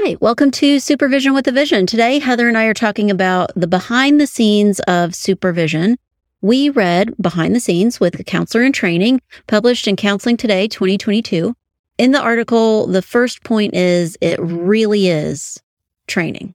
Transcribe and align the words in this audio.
Hi, 0.00 0.16
welcome 0.20 0.52
to 0.52 0.78
Supervision 0.78 1.34
with 1.34 1.48
a 1.48 1.52
Vision. 1.52 1.84
Today, 1.84 2.20
Heather 2.20 2.46
and 2.46 2.56
I 2.56 2.66
are 2.66 2.72
talking 2.72 3.10
about 3.10 3.50
the 3.56 3.66
behind 3.66 4.20
the 4.20 4.28
scenes 4.28 4.78
of 4.86 5.12
supervision. 5.12 5.98
We 6.40 6.70
read 6.70 7.20
Behind 7.20 7.52
the 7.52 7.58
Scenes 7.58 7.98
with 7.98 8.20
a 8.20 8.22
Counselor 8.22 8.62
in 8.62 8.70
Training, 8.70 9.20
published 9.48 9.88
in 9.88 9.96
Counseling 9.96 10.36
Today 10.36 10.68
2022. 10.68 11.52
In 11.98 12.12
the 12.12 12.20
article, 12.20 12.86
the 12.86 13.02
first 13.02 13.42
point 13.42 13.74
is 13.74 14.16
it 14.20 14.38
really 14.40 15.08
is 15.08 15.60
training. 16.06 16.54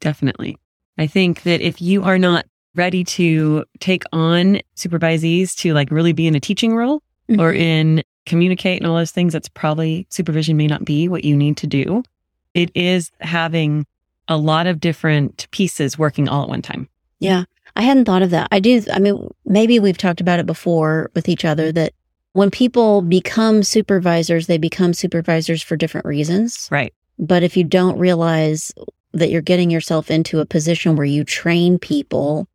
Definitely. 0.00 0.58
I 0.98 1.06
think 1.06 1.44
that 1.44 1.62
if 1.62 1.80
you 1.80 2.04
are 2.04 2.18
not 2.18 2.44
ready 2.74 3.04
to 3.04 3.64
take 3.80 4.04
on 4.12 4.60
supervisees 4.76 5.56
to 5.56 5.72
like 5.72 5.90
really 5.90 6.12
be 6.12 6.26
in 6.26 6.34
a 6.34 6.40
teaching 6.40 6.76
role 6.76 7.02
mm-hmm. 7.26 7.40
or 7.40 7.54
in 7.54 8.02
communicate 8.26 8.82
and 8.82 8.86
all 8.86 8.98
those 8.98 9.12
things, 9.12 9.32
that's 9.32 9.48
probably 9.48 10.06
supervision 10.10 10.58
may 10.58 10.66
not 10.66 10.84
be 10.84 11.08
what 11.08 11.24
you 11.24 11.34
need 11.34 11.56
to 11.56 11.66
do 11.66 12.04
it 12.54 12.70
is 12.74 13.10
having 13.20 13.86
a 14.28 14.36
lot 14.36 14.66
of 14.66 14.80
different 14.80 15.46
pieces 15.50 15.98
working 15.98 16.28
all 16.28 16.42
at 16.42 16.48
one 16.48 16.62
time. 16.62 16.88
Yeah. 17.18 17.44
I 17.74 17.82
hadn't 17.82 18.04
thought 18.04 18.22
of 18.22 18.30
that. 18.30 18.48
I 18.52 18.60
do. 18.60 18.82
I 18.92 18.98
mean, 18.98 19.30
maybe 19.46 19.78
we've 19.78 19.96
talked 19.96 20.20
about 20.20 20.38
it 20.38 20.46
before 20.46 21.10
with 21.14 21.28
each 21.28 21.44
other 21.44 21.72
that 21.72 21.94
when 22.32 22.50
people 22.50 23.02
become 23.02 23.62
supervisors, 23.62 24.46
they 24.46 24.58
become 24.58 24.92
supervisors 24.92 25.62
for 25.62 25.76
different 25.76 26.06
reasons. 26.06 26.68
Right. 26.70 26.92
But 27.18 27.42
if 27.42 27.56
you 27.56 27.64
don't 27.64 27.98
realize 27.98 28.72
that 29.12 29.30
you're 29.30 29.42
getting 29.42 29.70
yourself 29.70 30.10
into 30.10 30.40
a 30.40 30.46
position 30.46 30.96
where 30.96 31.06
you 31.06 31.24
train 31.24 31.78
people, 31.78 32.48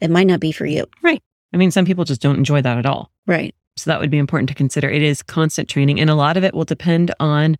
it 0.00 0.10
might 0.10 0.26
not 0.26 0.40
be 0.40 0.52
for 0.52 0.66
you. 0.66 0.86
Right. 1.02 1.22
I 1.52 1.56
mean, 1.56 1.70
some 1.70 1.84
people 1.84 2.04
just 2.04 2.20
don't 2.20 2.36
enjoy 2.36 2.62
that 2.62 2.78
at 2.78 2.86
all. 2.86 3.10
Right. 3.26 3.54
So 3.76 3.90
that 3.90 4.00
would 4.00 4.10
be 4.10 4.18
important 4.18 4.48
to 4.48 4.54
consider. 4.54 4.90
It 4.90 5.02
is 5.02 5.22
constant 5.22 5.68
training, 5.68 6.00
and 6.00 6.10
a 6.10 6.14
lot 6.14 6.36
of 6.36 6.44
it 6.44 6.54
will 6.54 6.64
depend 6.64 7.14
on 7.20 7.56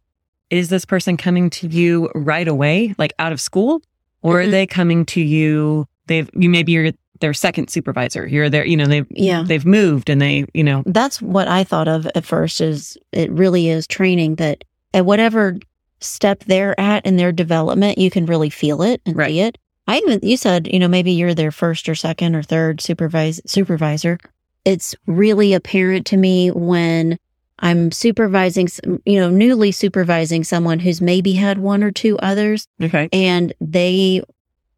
is 0.51 0.69
this 0.69 0.85
person 0.85 1.17
coming 1.17 1.51
to 1.51 1.69
you 1.69 2.11
right 2.15 2.49
away, 2.49 2.95
like 2.99 3.13
out 3.19 3.33
of 3.33 3.41
school, 3.41 3.83
or 4.23 4.35
mm-hmm. 4.35 4.49
are 4.49 4.51
they 4.51 4.67
coming 4.67 5.05
to 5.07 5.21
you? 5.21 5.87
They've 6.07 6.29
you 6.35 6.49
maybe 6.49 6.73
you're 6.73 6.93
their 7.21 7.35
second 7.35 7.69
supervisor. 7.69 8.27
You're 8.27 8.49
there, 8.49 8.65
you 8.65 8.77
know, 8.77 8.87
they've 8.87 9.07
yeah. 9.11 9.43
they've 9.47 9.67
moved 9.67 10.09
and 10.09 10.21
they, 10.21 10.45
you 10.55 10.65
know. 10.65 10.83
That's 10.87 11.21
what 11.21 11.49
I 11.49 11.65
thought 11.65 11.89
of 11.89 12.07
at 12.15 12.25
first 12.25 12.61
is 12.61 12.97
it 13.13 13.31
really 13.31 13.69
is 13.69 13.87
training 13.87 14.37
that 14.37 14.65
at 14.95 15.05
whatever 15.05 15.59
step 16.01 16.45
they're 16.45 16.79
at 16.81 17.05
in 17.05 17.17
their 17.17 17.33
development, 17.33 17.99
you 17.99 18.11
can 18.11 18.27
really 18.27 18.51
feel 18.51 18.83
it 18.83 19.01
and 19.05 19.17
right. 19.17 19.29
see 19.29 19.41
it. 19.41 19.59
I 19.87 19.99
even 19.99 20.21
you 20.23 20.37
said, 20.37 20.69
you 20.73 20.79
know, 20.79 20.89
maybe 20.89 21.13
you're 21.13 21.35
their 21.35 21.51
first 21.51 21.89
or 21.89 21.95
second 21.95 22.35
or 22.35 22.43
third 22.43 22.81
supervise 22.81 23.41
supervisor. 23.47 24.19
It's 24.65 24.95
really 25.07 25.55
apparent 25.55 26.07
to 26.07 26.17
me 26.17 26.51
when 26.51 27.19
I'm 27.61 27.91
supervising, 27.91 28.69
you 29.05 29.21
know, 29.21 29.31
newly 29.31 29.73
supervising 29.73 30.45
someone 30.45 30.79
who's 30.79 31.01
maybe 31.01 31.33
had 31.33 31.59
one 31.59 31.83
or 31.83 31.91
two 31.91 32.19
others. 32.19 32.69
Okay. 32.81 33.09
And 33.13 33.53
they 33.61 34.23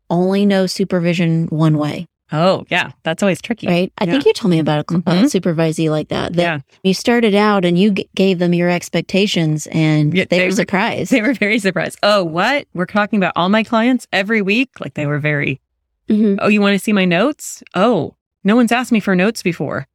only 0.08 0.46
know 0.46 0.66
supervision 0.66 1.46
one 1.48 1.76
way. 1.78 2.06
Oh, 2.32 2.64
yeah. 2.68 2.92
That's 3.02 3.22
always 3.22 3.42
tricky. 3.42 3.66
Right. 3.66 3.92
I 3.98 4.04
yeah. 4.04 4.12
think 4.12 4.26
you 4.26 4.32
told 4.32 4.50
me 4.50 4.60
about 4.60 4.80
a, 4.80 4.84
mm-hmm. 4.84 5.08
a 5.08 5.22
supervisee 5.24 5.90
like 5.90 6.08
that. 6.08 6.34
that. 6.34 6.42
Yeah. 6.42 6.58
You 6.84 6.94
started 6.94 7.34
out 7.34 7.64
and 7.64 7.76
you 7.76 7.90
g- 7.90 8.08
gave 8.14 8.38
them 8.38 8.54
your 8.54 8.70
expectations 8.70 9.66
and 9.72 10.14
yeah, 10.14 10.24
they, 10.30 10.38
they, 10.38 10.46
were 10.46 10.52
surprised. 10.52 11.10
They 11.10 11.22
were 11.22 11.34
very 11.34 11.58
surprised. 11.58 11.98
Oh, 12.02 12.22
what? 12.22 12.68
We're 12.72 12.86
talking 12.86 13.18
about 13.18 13.32
all 13.34 13.48
my 13.48 13.64
clients 13.64 14.06
every 14.12 14.42
week? 14.42 14.80
Like 14.80 14.94
they 14.94 15.06
were 15.06 15.18
very, 15.18 15.60
mm-hmm. 16.08 16.36
oh, 16.40 16.48
you 16.48 16.60
want 16.60 16.74
to 16.74 16.78
see 16.78 16.92
my 16.92 17.04
notes? 17.04 17.64
Oh, 17.74 18.14
no 18.44 18.54
one's 18.54 18.72
asked 18.72 18.92
me 18.92 19.00
for 19.00 19.16
notes 19.16 19.42
before. 19.42 19.88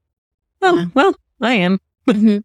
Oh, 0.62 0.76
yeah. 0.76 0.86
well, 0.94 1.16
I 1.42 1.54
am. 1.54 1.80
Mm-hmm. 2.06 2.38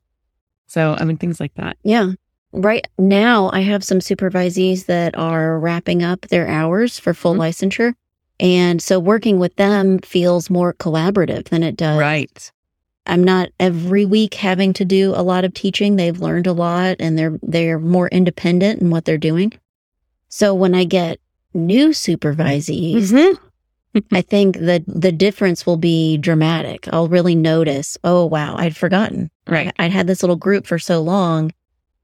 So, 0.70 0.96
I 0.96 1.04
mean, 1.04 1.16
things 1.16 1.40
like 1.40 1.52
that. 1.54 1.76
Yeah. 1.82 2.12
Right 2.52 2.86
now, 2.96 3.50
I 3.52 3.62
have 3.62 3.82
some 3.82 3.98
supervisees 3.98 4.86
that 4.86 5.18
are 5.18 5.58
wrapping 5.58 6.04
up 6.04 6.20
their 6.28 6.46
hours 6.46 6.96
for 6.96 7.12
full 7.12 7.32
mm-hmm. 7.32 7.42
licensure. 7.42 7.94
And 8.38 8.80
so 8.80 9.00
working 9.00 9.40
with 9.40 9.56
them 9.56 9.98
feels 9.98 10.48
more 10.48 10.74
collaborative 10.74 11.48
than 11.48 11.64
it 11.64 11.76
does. 11.76 11.98
Right. 11.98 12.52
I'm 13.04 13.24
not 13.24 13.48
every 13.58 14.04
week 14.04 14.34
having 14.34 14.72
to 14.74 14.84
do 14.84 15.12
a 15.16 15.24
lot 15.24 15.44
of 15.44 15.54
teaching. 15.54 15.96
They've 15.96 16.20
learned 16.20 16.46
a 16.46 16.52
lot 16.52 16.96
and 17.00 17.18
they're 17.18 17.36
they're 17.42 17.80
more 17.80 18.06
independent 18.08 18.80
in 18.80 18.90
what 18.90 19.04
they're 19.04 19.18
doing. 19.18 19.52
So 20.28 20.54
when 20.54 20.76
I 20.76 20.84
get 20.84 21.18
new 21.52 21.88
supervisees, 21.88 23.10
mm-hmm. 23.10 23.44
I 24.12 24.22
think 24.22 24.58
that 24.58 24.82
the 24.86 25.12
difference 25.12 25.66
will 25.66 25.76
be 25.76 26.16
dramatic. 26.18 26.88
I'll 26.92 27.08
really 27.08 27.34
notice, 27.34 27.98
oh, 28.04 28.26
wow, 28.26 28.56
I'd 28.56 28.76
forgotten. 28.76 29.30
Right. 29.46 29.72
I'd 29.78 29.90
had 29.90 30.06
this 30.06 30.22
little 30.22 30.36
group 30.36 30.66
for 30.66 30.78
so 30.78 31.00
long 31.00 31.52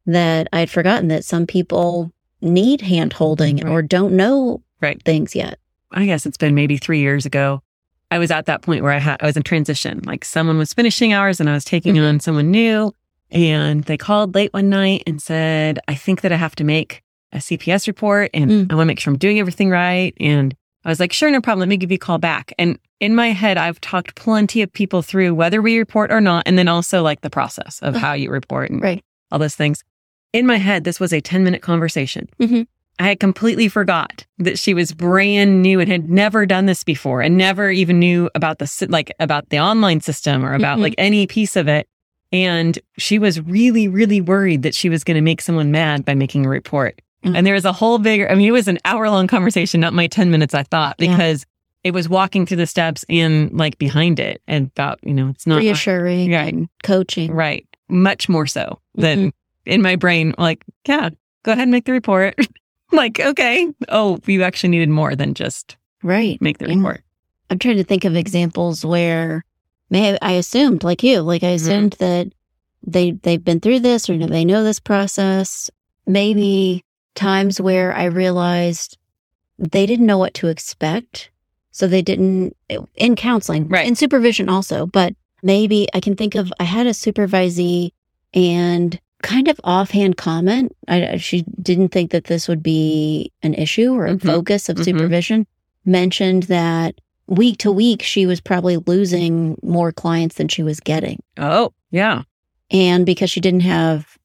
that 0.07 0.49
I'd 0.53 0.71
forgotten 0.71 1.09
that 1.09 1.25
some 1.25 1.47
people 1.47 2.13
need 2.41 2.81
hand 2.81 3.13
holding 3.13 3.59
right. 3.59 3.71
or 3.71 3.83
don't 3.83 4.15
know 4.15 4.63
right. 4.81 5.03
things 5.05 5.35
yet. 5.35 5.59
I 5.93 6.07
guess 6.07 6.27
it's 6.27 6.37
been 6.37 6.55
maybe 6.55 6.77
three 6.77 7.01
years 7.01 7.27
ago. 7.27 7.63
I 8.11 8.19
was 8.19 8.31
at 8.31 8.47
that 8.47 8.63
point 8.63 8.83
where 8.83 8.93
I 8.93 8.99
had, 8.99 9.23
I 9.23 9.27
was 9.27 9.37
in 9.37 9.43
transition. 9.43 10.01
Like 10.05 10.25
someone 10.25 10.59
was 10.59 10.73
finishing 10.73 11.13
hours 11.13 11.41
and 11.41 11.49
I 11.49 11.55
was 11.55 11.65
taking 11.65 11.95
mm-hmm. 11.95 12.05
on 12.05 12.21
someone 12.21 12.51
new. 12.51 12.93
And 13.31 13.83
they 13.85 13.97
called 13.97 14.35
late 14.35 14.53
one 14.53 14.69
night 14.69 15.03
and 15.07 15.21
said, 15.21 15.81
I 15.89 15.95
think 15.95 16.21
that 16.21 16.31
I 16.31 16.37
have 16.37 16.55
to 16.57 16.65
make 16.65 17.03
a 17.33 17.39
CPS 17.39 17.89
report 17.89 18.31
and 18.33 18.51
mm. 18.51 18.73
I 18.73 18.77
want 18.77 18.87
to 18.87 18.89
make 18.89 19.01
sure 19.01 19.13
I'm 19.13 19.19
doing 19.19 19.41
everything 19.41 19.69
right. 19.69 20.15
And 20.21 20.55
I 20.87 20.89
was 20.89 21.01
like, 21.01 21.13
sure, 21.13 21.31
no 21.33 21.41
problem. 21.41 21.61
Let 21.61 21.69
me 21.69 21.77
give 21.77 21.91
you 21.91 21.97
a 21.97 21.99
call 21.99 22.19
back. 22.19 22.53
And 22.59 22.79
in 23.01 23.17
my 23.17 23.33
head, 23.33 23.59
I've 23.59 23.81
talked 23.81 24.15
plenty 24.15 24.63
of 24.63 24.73
people 24.73 25.03
through 25.03 25.35
whether 25.35 25.61
we 25.61 25.79
report 25.79 26.13
or 26.13 26.21
not, 26.21 26.45
and 26.47 26.57
then 26.57 26.69
also 26.69 27.03
like 27.03 27.23
the 27.23 27.29
process 27.29 27.81
of 27.83 27.97
how 27.97 28.13
you 28.13 28.31
report 28.31 28.71
and 28.71 28.81
right. 28.81 29.05
all 29.33 29.41
those 29.41 29.57
things. 29.57 29.83
In 30.33 30.47
my 30.47 30.59
head, 30.59 30.85
this 30.85 31.01
was 31.01 31.13
a 31.13 31.21
10 31.21 31.43
minute 31.43 31.61
conversation. 31.61 32.29
Mm-hmm. 32.39 32.63
I 33.01 33.09
had 33.09 33.21
completely 33.21 33.69
forgot 33.69 34.25
that 34.39 34.61
she 34.61 34.75
was 34.75 34.93
brand 34.93 35.61
new 35.61 35.81
and 35.81 35.91
had 35.91 36.09
never 36.09 36.47
done 36.47 36.67
this 36.67 36.85
before 36.85 37.21
and 37.21 37.37
never 37.37 37.69
even 37.71 37.99
knew 37.99 38.31
about 38.35 38.59
the 38.59 38.87
like 38.89 39.13
about 39.19 39.51
the 39.51 39.59
online 39.59 40.01
system 40.01 40.45
or 40.45 40.55
about 40.55 40.75
mm-hmm. 40.75 40.83
like 40.83 40.95
any 40.99 41.27
piece 41.27 41.57
of 41.57 41.67
it. 41.67 41.89
And 42.33 42.79
she 42.97 43.19
was 43.19 43.41
really, 43.41 43.89
really 43.89 44.21
worried 44.21 44.63
that 44.63 44.75
she 44.75 44.89
was 44.89 45.05
going 45.05 45.17
to 45.17 45.21
make 45.21 45.41
someone 45.41 45.73
mad 45.73 46.05
by 46.05 46.15
making 46.15 46.47
a 46.47 46.49
report. 46.49 47.01
Mm-hmm. 47.27 47.37
And 47.37 47.47
there 47.47 47.55
was 47.55 47.65
a 47.65 47.73
whole 47.73 47.99
bigger, 47.99 48.31
I 48.31 48.35
mean, 48.37 48.47
it 48.47 48.53
was 48.53 48.69
an 48.69 48.79
hour 48.85 49.11
long 49.11 49.27
conversation, 49.27 49.81
not 49.81 49.93
my 49.93 50.07
10 50.07 50.31
minutes, 50.31 50.55
I 50.55 50.63
thought, 50.63 50.97
because 50.97 51.45
yeah. 51.85 51.89
it 51.89 51.95
was 51.95 52.09
walking 52.09 52.47
through 52.47 52.59
the 52.59 52.67
steps 52.67 53.05
and 53.09 53.53
like 53.53 53.79
behind 53.79 54.21
it 54.21 54.41
and 54.47 54.67
about, 54.69 55.01
you 55.03 55.13
know, 55.13 55.31
it's 55.31 55.47
not 55.47 55.59
reassuring, 55.59 56.31
right. 56.33 56.55
coaching. 56.85 57.33
Right. 57.33 57.67
Much 57.89 58.29
more 58.29 58.47
so 58.47 58.81
than 58.95 59.19
mm-hmm. 59.19 59.71
in 59.71 59.83
my 59.83 59.97
brain, 59.97 60.35
like, 60.39 60.65
yeah, 60.87 61.11
go 61.43 61.53
ahead 61.53 61.63
and 61.63 61.73
make 61.73 61.85
the 61.85 61.93
report. 61.93 62.37
like, 62.93 63.19
okay. 63.19 63.73
Oh, 63.89 64.21
you 64.27 64.43
actually 64.43 64.71
needed 64.71 64.89
more 64.89 65.17
than 65.17 65.35
just 65.35 65.77
right. 66.03 66.41
make 66.41 66.59
the 66.59 66.67
report. 66.67 67.03
I'm 67.51 67.59
trying 67.59 67.77
to 67.77 67.85
think 67.85 68.05
of 68.05 68.17
examples 68.17 68.85
where 68.85 69.45
may 69.91 70.17
I 70.21 70.33
assumed, 70.33 70.85
like 70.85 71.03
you, 71.03 71.23
like 71.23 71.43
I 71.43 71.47
mm-hmm. 71.47 71.55
assumed 71.57 71.93
mm-hmm. 71.93 72.05
that 72.05 72.33
they 72.83 73.11
they've 73.13 73.43
been 73.43 73.61
through 73.61 73.81
this 73.81 74.09
or 74.09 74.17
they 74.17 74.45
know 74.45 74.63
this 74.63 74.81
process. 74.81 75.71
Maybe 76.07 76.84
times 77.16 77.60
where 77.60 77.95
I 77.95 78.04
realized 78.04 78.97
they 79.59 79.86
didn't 79.86 80.07
know 80.07 80.18
what 80.18 80.34
to 80.34 80.48
expect. 80.48 81.30
So 81.72 81.86
they 81.86 82.01
didn't, 82.01 82.57
in 82.95 83.16
counseling, 83.16 83.68
right. 83.68 83.86
in 83.86 83.97
supervision 83.97 84.48
also, 84.48 84.86
but 84.86 85.15
maybe 85.42 85.86
I 85.92 86.01
can 86.01 86.16
think 86.16 86.34
of, 86.34 86.51
I 86.59 86.65
had 86.65 86.86
a 86.86 86.91
supervisee 86.91 87.91
and 88.33 88.98
kind 89.22 89.48
of 89.48 89.60
offhand 89.63 90.16
comment. 90.16 90.74
I, 90.89 91.18
she 91.18 91.42
didn't 91.60 91.89
think 91.89 92.13
that 92.13 92.24
this 92.24 92.48
would 92.48 92.63
be 92.63 93.30
an 93.42 93.53
issue 93.53 93.92
or 93.92 94.07
a 94.07 94.15
mm-hmm. 94.15 94.27
focus 94.27 94.71
of 94.71 94.77
mm-hmm. 94.77 94.84
supervision, 94.84 95.47
mentioned 95.84 96.45
that 96.45 96.95
week 97.27 97.59
to 97.59 97.72
week, 97.72 98.03
she 98.03 98.24
was 98.24 98.41
probably 98.41 98.78
losing 98.78 99.59
more 99.62 99.92
clients 99.92 100.36
than 100.36 100.48
she 100.48 100.62
was 100.62 100.80
getting. 100.80 101.22
Oh, 101.36 101.72
yeah. 101.91 102.22
And 102.71 103.04
because 103.04 103.30
she 103.30 103.41
didn't 103.41 103.60
have 103.60 104.16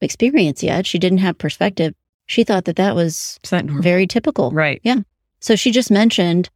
experience 0.00 0.62
yet, 0.62 0.86
she 0.86 0.98
didn't 0.98 1.18
have 1.18 1.38
perspective, 1.38 1.94
she 2.26 2.44
thought 2.44 2.64
that 2.64 2.76
that 2.76 2.94
was 2.94 3.38
that 3.50 3.64
very 3.66 4.06
typical. 4.06 4.50
Right. 4.50 4.80
Yeah. 4.84 4.96
So 5.40 5.56
she 5.56 5.70
just 5.70 5.90
mentioned, 5.90 6.48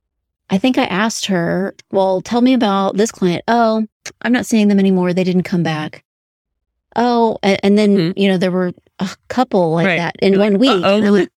I 0.50 0.58
think 0.58 0.78
I 0.78 0.84
asked 0.84 1.26
her, 1.26 1.74
well, 1.90 2.20
tell 2.20 2.40
me 2.40 2.54
about 2.54 2.96
this 2.96 3.10
client. 3.10 3.42
Oh, 3.48 3.84
I'm 4.22 4.32
not 4.32 4.46
seeing 4.46 4.68
them 4.68 4.78
anymore. 4.78 5.12
They 5.12 5.24
didn't 5.24 5.42
come 5.42 5.62
back. 5.62 6.02
oh, 6.98 7.36
and, 7.42 7.60
and 7.62 7.76
then, 7.78 7.96
Mhm. 7.96 8.12
you 8.16 8.28
know, 8.28 8.38
there 8.38 8.50
were 8.50 8.72
a 9.00 9.10
couple 9.28 9.72
like 9.72 9.86
Right. 9.86 9.96
that 9.98 10.16
in 10.22 10.32
You're 10.32 10.40
one 10.42 10.52
like, 10.54 10.60
week. 10.60 10.70
"Uh-oh." 10.84 10.96
And 10.96 11.06
I 11.06 11.10
went, 11.10 11.30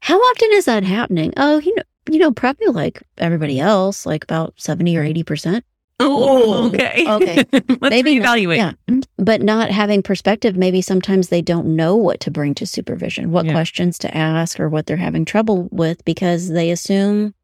How 0.00 0.18
often 0.18 0.48
is 0.52 0.64
that 0.64 0.84
happening? 0.84 1.34
Oh, 1.36 1.58
you 1.58 1.74
know, 1.76 1.82
you 2.10 2.18
know, 2.18 2.32
probably 2.32 2.68
like 2.68 3.02
everybody 3.18 3.60
else, 3.60 4.06
like 4.06 4.24
about 4.24 4.54
70 4.56 4.96
or 4.96 5.04
80%. 5.04 5.62
Oh, 6.02 6.66
okay. 6.74 7.04
Okay. 7.08 7.44
Let's 7.80 7.90
Maybe 7.90 8.18
not- 8.18 8.36
reevaluate. 8.38 8.56
Yeah. 8.56 8.72
But 9.18 9.42
not 9.42 9.70
having 9.70 10.02
perspective, 10.02 10.56
maybe 10.56 10.82
sometimes 10.82 11.28
they 11.28 11.42
don't 11.42 11.76
know 11.76 11.96
what 11.96 12.20
to 12.20 12.30
bring 12.30 12.54
to 12.56 12.66
supervision, 12.66 13.30
what 13.30 13.46
Yeah. 13.46 13.52
questions 13.52 13.98
to 13.98 14.16
ask, 14.16 14.58
or 14.58 14.68
what 14.68 14.86
they're 14.86 14.96
having 14.96 15.24
trouble 15.24 15.68
with 15.70 16.04
because 16.04 16.48
they 16.48 16.70
assume 16.70 17.34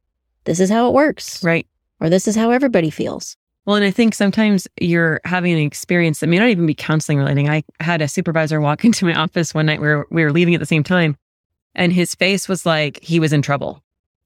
this 0.45 0.61
is 0.61 0.71
how 0.71 0.89
it 0.89 0.93
works 0.95 1.43
Right. 1.45 1.67
or 2.01 2.09
this 2.11 2.27
is 2.27 2.35
how 2.37 2.51
everybody 2.51 2.91
feels. 2.91 3.37
Well, 3.67 3.77
and 3.77 3.85
I 3.85 3.91
think 3.91 4.15
sometimes 4.15 4.67
you're 4.81 5.21
having 5.25 5.53
an 5.53 5.59
experience 5.59 6.21
that 6.21 6.27
may 6.29 6.39
not 6.39 6.49
even 6.49 6.65
be 6.65 6.75
counseling 6.75 7.19
relating. 7.19 7.51
I 7.51 7.63
had 7.81 8.01
a 8.01 8.09
supervisor 8.09 8.61
walk 8.61 8.85
into 8.85 9.05
my 9.05 9.15
office 9.15 9.53
one 9.55 9.67
night 9.67 9.81
where 9.81 10.07
we 10.11 10.25
were 10.25 10.33
leaving 10.33 10.55
at 10.55 10.61
the 10.61 10.67
same 10.67 10.83
time, 10.83 11.17
and 11.75 11.93
his 11.93 12.15
face 12.15 12.49
was 12.49 12.65
like 12.65 12.99
he 13.03 13.21
was 13.21 13.33
in 13.33 13.43
trouble. 13.43 13.83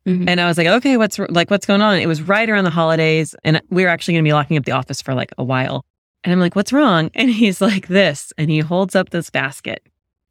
Mhm. 0.07 0.25
And 0.29 0.41
I 0.41 0.47
was 0.47 0.59
like, 0.59 0.67
okay, 0.67 0.97
what's 0.97 1.19
like 1.19 1.51
what's 1.51 1.67
going 1.67 1.81
on? 1.81 1.99
It 1.99 2.07
was 2.09 2.23
right 2.23 2.49
around 2.49 2.65
the 2.65 2.71
holidays, 2.71 3.35
and 3.45 3.61
we 3.71 3.85
were 3.85 3.89
actually 3.89 4.15
going 4.15 4.25
to 4.25 4.29
be 4.29 4.33
locking 4.33 4.57
up 4.57 4.65
the 4.65 4.73
office 4.73 5.01
for 5.01 5.15
like 5.15 5.33
a 5.39 5.45
while. 5.45 5.85
And 6.25 6.33
I'm 6.33 6.41
like, 6.41 6.57
what's 6.57 6.73
wrong? 6.73 7.11
And 7.17 7.31
he's 7.31 7.61
like, 7.61 7.89
this, 7.89 8.33
and 8.39 8.51
he 8.51 8.59
holds 8.61 8.97
up 8.97 9.11
this 9.11 9.31
basket, 9.31 9.83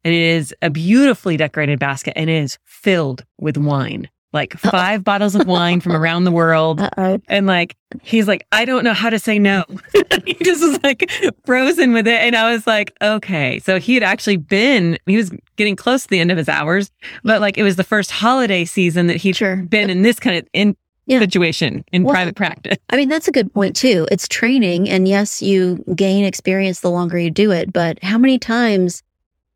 and 0.04 0.12
it 0.14 0.20
is 0.20 0.54
a 0.62 0.68
beautifully 0.70 1.36
decorated 1.38 1.78
basket, 1.78 2.12
and 2.16 2.28
it 2.28 2.42
is 2.42 2.58
filled 2.66 3.24
with 3.38 3.56
wine, 3.56 4.08
like 4.32 4.54
five 4.54 5.04
bottles 5.10 5.34
of 5.34 5.46
wine 5.46 5.80
from 5.80 5.92
around 5.92 6.24
the 6.24 6.32
world. 6.32 6.80
Uh-oh. 6.80 7.18
And 7.28 7.46
like, 7.46 7.76
he's 8.02 8.26
like, 8.26 8.46
I 8.52 8.64
don't 8.64 8.82
know 8.84 8.94
how 8.94 9.10
to 9.10 9.18
say 9.18 9.38
no. 9.38 9.64
he 10.26 10.34
just 10.42 10.62
was 10.62 10.82
like 10.82 11.10
frozen 11.44 11.92
with 11.92 12.06
it. 12.08 12.20
And 12.20 12.34
I 12.34 12.52
was 12.52 12.66
like, 12.66 12.94
okay. 13.02 13.58
So 13.58 13.78
he 13.78 13.94
had 13.94 14.02
actually 14.02 14.38
been, 14.38 14.98
he 15.06 15.16
was 15.16 15.30
getting 15.56 15.76
close 15.76 16.02
to 16.04 16.08
the 16.08 16.18
end 16.20 16.30
of 16.30 16.38
his 16.38 16.48
hours, 16.48 16.90
but 17.24 17.40
like 17.40 17.58
it 17.58 17.62
was 17.62 17.76
the 17.76 17.84
first 17.84 18.10
holiday 18.10 18.64
season 18.64 19.06
that 19.08 19.16
he'd 19.16 19.36
Sure. 19.36 19.56
been 19.56 19.90
in 19.90 20.02
this 20.02 20.18
kind 20.18 20.36
of 20.38 20.48
in 20.54 20.76
Yeah. 21.06 21.18
situation 21.18 21.84
in 21.92 22.04
Well, 22.04 22.14
private 22.14 22.34
practice. 22.36 22.78
I 22.90 22.96
mean, 22.96 23.08
that's 23.10 23.28
a 23.28 23.32
good 23.32 23.52
point 23.52 23.76
too. 23.76 24.06
It's 24.10 24.26
training. 24.28 24.88
And 24.88 25.06
yes, 25.06 25.42
you 25.42 25.84
gain 25.94 26.24
experience 26.24 26.80
the 26.80 26.90
longer 26.90 27.18
you 27.18 27.30
do 27.30 27.50
it. 27.50 27.72
But 27.72 28.02
how 28.02 28.16
many 28.18 28.38
times 28.38 29.02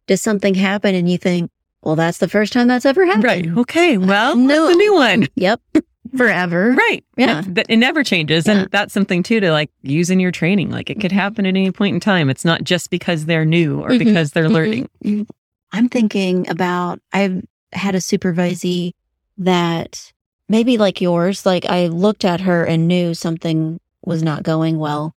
does 0.06 0.20
something 0.20 0.54
happen 0.54 0.94
and 0.94 1.10
you 1.10 1.18
think, 1.18 1.50
well, 1.86 1.94
that's 1.96 2.18
the 2.18 2.28
first 2.28 2.52
time 2.52 2.66
that's 2.66 2.84
ever 2.84 3.06
happened? 3.06 3.24
Right. 3.24 3.46
Okay. 3.58 3.96
Well, 3.96 4.34
No. 4.36 4.68
the 4.68 4.74
new 4.74 4.92
one. 4.94 5.28
Yep. 5.36 5.60
Forever. 6.16 6.72
Right. 6.72 7.04
Yeah. 7.16 7.42
It, 7.46 7.66
it 7.68 7.76
never 7.76 8.02
changes. 8.02 8.46
Yeah. 8.46 8.52
And 8.62 8.70
that's 8.72 8.92
something 8.92 9.22
too 9.22 9.38
to 9.40 9.52
like 9.52 9.70
use 9.82 10.10
in 10.10 10.18
your 10.20 10.32
training. 10.32 10.70
Like 10.70 10.90
it 10.90 11.00
could 11.00 11.12
happen 11.12 11.46
at 11.46 11.50
any 11.50 11.70
point 11.70 11.94
in 11.94 12.00
time. 12.00 12.28
It's 12.28 12.44
not 12.44 12.64
just 12.64 12.90
because 12.90 13.26
they're 13.26 13.44
new 13.44 13.80
or 13.80 13.90
Mhm. 13.90 13.98
because 14.00 14.32
they're 14.32 14.48
Mhm. 14.48 14.52
learning. 14.52 14.88
Mhm. 15.04 15.28
I'm 15.72 15.88
thinking 15.88 16.48
about, 16.48 17.00
I've 17.12 17.44
had 17.72 17.94
a 17.94 17.98
supervisee 17.98 18.92
that 19.38 20.12
maybe 20.48 20.78
like 20.78 21.00
yours, 21.00 21.46
like 21.46 21.66
I 21.66 21.86
looked 21.86 22.24
at 22.24 22.40
her 22.42 22.64
and 22.64 22.88
knew 22.88 23.14
something 23.14 23.78
was 24.04 24.22
not 24.22 24.42
going 24.42 24.78
well. 24.78 25.14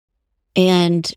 And 0.57 1.09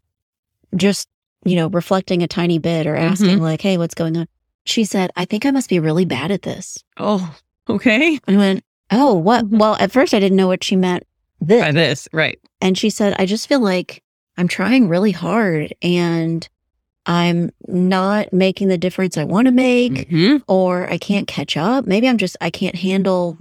just, 0.76 1.08
you 1.46 1.56
know, 1.56 1.70
reflecting 1.70 2.22
a 2.22 2.28
tiny 2.28 2.60
bit 2.60 2.86
or 2.86 2.96
asking, 2.96 3.40
like, 3.40 3.62
hey, 3.62 3.78
what's 3.78 3.96
going 3.96 4.18
on? 4.18 4.28
She 4.70 4.86
said, 4.86 5.12
I 5.16 5.26
think 5.26 5.46
I 5.46 5.52
must 5.52 5.70
be 5.70 5.80
really 5.80 6.06
bad 6.06 6.32
at 6.32 6.44
this. 6.44 6.84
Oh, 6.98 7.36
okay. 7.70 8.20
I 8.28 8.38
went, 8.38 8.64
oh, 8.92 9.16
what? 9.16 9.46
Mhm. 9.46 9.58
Well, 9.60 9.76
at 9.80 9.92
first 9.92 10.14
I 10.14 10.20
didn't 10.20 10.38
know 10.38 10.48
what 10.48 10.64
she 10.64 10.76
meant. 10.76 11.04
This. 11.42 11.62
By 11.62 11.72
this. 11.72 12.08
Right. 12.14 12.40
And 12.62 12.78
she 12.78 12.90
said, 12.90 13.16
I 13.18 13.26
just 13.26 13.48
feel 13.48 13.62
like 13.62 14.04
I'm 14.38 14.48
trying 14.48 14.88
really 14.90 15.12
hard 15.12 15.74
and 15.82 16.48
I'm 17.06 17.52
not 17.68 18.32
making 18.34 18.68
the 18.68 18.78
difference 18.78 19.18
I 19.18 19.24
want 19.24 19.46
to 19.48 19.52
make, 19.52 20.10
Mhm. 20.10 20.44
or 20.48 20.90
I 20.92 20.98
can't 20.98 21.28
catch 21.28 21.58
up. 21.58 21.88
Maybe 21.88 22.08
I'm 22.08 22.18
just, 22.18 22.38
I 22.42 22.50
can't 22.50 22.76
handle 22.76 23.38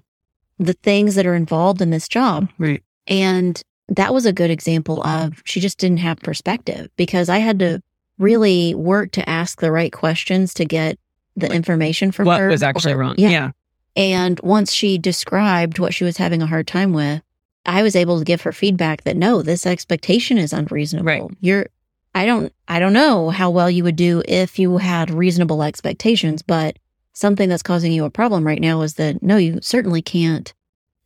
the 0.59 0.73
things 0.73 1.15
that 1.17 1.27
are 1.27 1.35
involved 1.35 1.83
in 1.83 1.91
this 1.91 2.09
job. 2.09 2.49
Right. 2.59 2.83
And 3.07 3.61
that 3.89 4.15
was 4.15 4.27
a 4.27 4.33
good 4.33 4.51
example 4.51 5.03
of 5.07 5.43
she 5.45 5.61
just 5.61 5.79
didn't 5.79 5.99
have 5.99 6.19
perspective 6.21 6.89
because 6.97 7.29
I 7.29 7.39
had 7.39 7.59
to 7.59 7.83
really 8.19 8.75
work 8.75 9.13
to 9.13 9.29
ask 9.29 9.61
the 9.61 9.73
right 9.73 9.93
questions 9.93 10.55
to 10.55 10.65
get 10.65 10.99
the 11.40 11.50
information 11.52 12.12
from 12.12 12.26
What 12.26 12.40
her. 12.40 12.49
was 12.49 12.62
actually 12.62 12.93
or- 12.94 12.99
wrong. 12.99 13.14
Yeah. 13.19 13.29
yeah. 13.31 13.50
And 13.96 14.38
once 14.40 14.73
she 14.73 14.96
described 14.99 15.79
what 15.79 15.93
she 15.94 16.05
was 16.05 16.17
having 16.19 16.40
a 16.43 16.46
hard 16.46 16.67
time 16.69 16.93
with, 16.93 17.23
I 17.67 17.82
was 17.82 17.96
able 17.96 18.19
to 18.19 18.25
give 18.25 18.43
her 18.43 18.52
feedback 18.52 19.02
that 19.02 19.17
no, 19.17 19.43
this 19.43 19.67
expectation 19.67 20.38
is 20.38 20.52
unreasonable. 20.52 21.06
Right. 21.06 21.23
You're 21.40 21.67
I 22.14 22.25
don't 22.26 22.52
I 22.69 22.79
don't 22.79 22.93
know 22.93 23.31
how 23.31 23.50
well 23.50 23.70
you 23.70 23.85
would 23.85 23.96
do 23.96 24.23
if 24.26 24.58
you 24.58 24.79
had 24.79 25.11
reasonable 25.11 25.62
expectations, 25.62 26.43
but 26.43 26.79
something 27.12 27.49
that's 27.49 27.62
causing 27.62 27.93
you 27.93 28.05
a 28.05 28.11
problem 28.11 28.46
right 28.46 28.61
now 28.61 28.82
is 28.82 28.94
that 28.94 29.23
no, 29.23 29.37
you 29.37 29.58
certainly 29.62 30.00
can't 30.02 30.55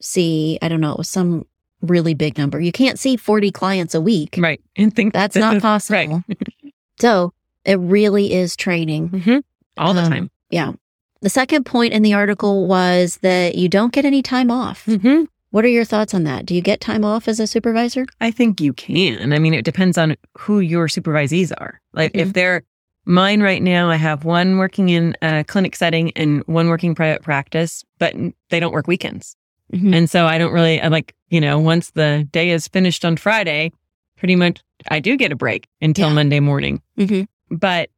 see, 0.00 0.58
I 0.61 0.69
don't 0.69 0.81
know, 0.81 0.93
it 0.93 0.99
was 0.99 1.08
some 1.08 1.46
really 1.81 2.14
big 2.14 2.37
number. 2.38 2.61
You 2.61 2.73
can't 2.73 2.99
see 2.99 3.17
40 3.17 3.50
clients 3.50 3.94
a 3.94 4.00
week. 4.00 4.37
Right. 4.38 4.61
And 4.76 4.94
think 4.94 5.12
That's 5.14 5.34
this 5.34 5.40
not 5.40 5.61
possible. 5.62 6.23
Right. 6.29 6.75
So 7.00 7.32
it 7.64 7.79
really 7.81 8.32
is 8.32 8.55
training. 8.56 9.08
hmm 9.08 9.38
All 9.79 9.95
the 9.95 10.03
Um, 10.03 10.11
time. 10.11 10.31
Yeah. 10.51 10.73
The 11.21 11.31
second 11.31 11.65
point 11.65 11.93
in 11.93 12.03
the 12.03 12.15
article 12.15 12.67
was 12.67 13.19
that 13.23 13.55
you 13.55 13.69
don't 13.69 13.93
get 13.93 14.05
any 14.05 14.23
time 14.23 14.51
off. 14.51 14.85
hmm 14.85 15.25
What 15.51 15.65
are 15.67 15.69
your 15.69 15.85
thoughts 15.85 16.15
on 16.15 16.25
that? 16.25 16.47
Do 16.47 16.55
you 16.55 16.63
get 16.63 16.81
time 16.81 17.05
off 17.05 17.29
as 17.29 17.39
a 17.39 17.47
supervisor? 17.47 18.07
I 18.23 18.31
think 18.31 18.61
you 18.61 18.73
can. 18.73 19.33
I 19.35 19.39
mean, 19.39 19.53
it 19.55 19.65
depends 19.67 19.99
on 19.99 20.17
who 20.39 20.61
your 20.61 20.89
supervisees 20.89 21.53
are. 21.59 21.79
Like 21.93 22.13
if 22.17 22.33
they're 22.33 22.63
mine 23.05 23.43
right 23.43 23.63
now, 23.63 23.91
I 23.91 23.97
have 23.97 24.25
one 24.25 24.57
working 24.59 24.89
in 24.89 25.15
a 25.21 25.45
clinic 25.45 25.77
setting 25.77 26.11
and 26.17 26.43
one 26.47 26.69
working 26.69 26.95
private 26.95 27.23
practice, 27.23 27.85
but 27.99 28.15
they 28.49 28.61
don't 28.61 28.73
work 28.73 28.87
weekends. 28.89 29.37
Mhm. 29.75 29.95
And 29.95 30.09
so 30.11 30.27
I 30.27 30.39
don't 30.39 30.53
really, 30.55 30.81
I 30.81 30.89
like, 30.89 31.15
you 31.29 31.41
know, 31.41 31.59
once 31.59 31.91
the 31.91 32.27
day 32.33 32.51
is 32.51 32.67
finished 32.69 33.05
on 33.05 33.17
Friday, 33.17 33.73
pretty 34.17 34.37
much 34.37 34.61
I 34.89 35.01
do 35.01 35.17
get 35.19 35.33
a 35.33 35.37
break 35.37 35.69
until 35.83 36.09
Yeah. 36.09 36.15
Monday 36.15 36.41
morning. 36.41 36.81
Mhm. 36.99 37.27
But 37.51 37.91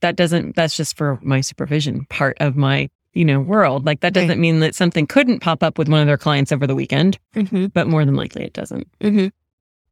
that 0.00 0.16
doesn't, 0.16 0.56
that's 0.56 0.76
just 0.76 0.96
for 0.96 1.18
my 1.22 1.40
supervision 1.40 2.06
part 2.10 2.36
of 2.40 2.56
my, 2.56 2.88
you 3.14 3.24
know, 3.24 3.40
world. 3.40 3.84
Like 3.86 4.00
that 4.00 4.12
doesn't 4.12 4.40
mean 4.40 4.60
that 4.60 4.74
something 4.74 5.06
couldn't 5.06 5.40
pop 5.40 5.62
up 5.62 5.78
with 5.78 5.88
one 5.88 6.00
of 6.00 6.06
their 6.06 6.18
clients 6.18 6.52
over 6.52 6.66
the 6.66 6.74
weekend, 6.74 7.18
Mm-hmm. 7.34 7.66
but 7.66 7.86
more 7.88 8.04
than 8.04 8.14
likely 8.14 8.44
it 8.44 8.52
doesn't. 8.52 8.86
Mm-hmm. 9.00 9.28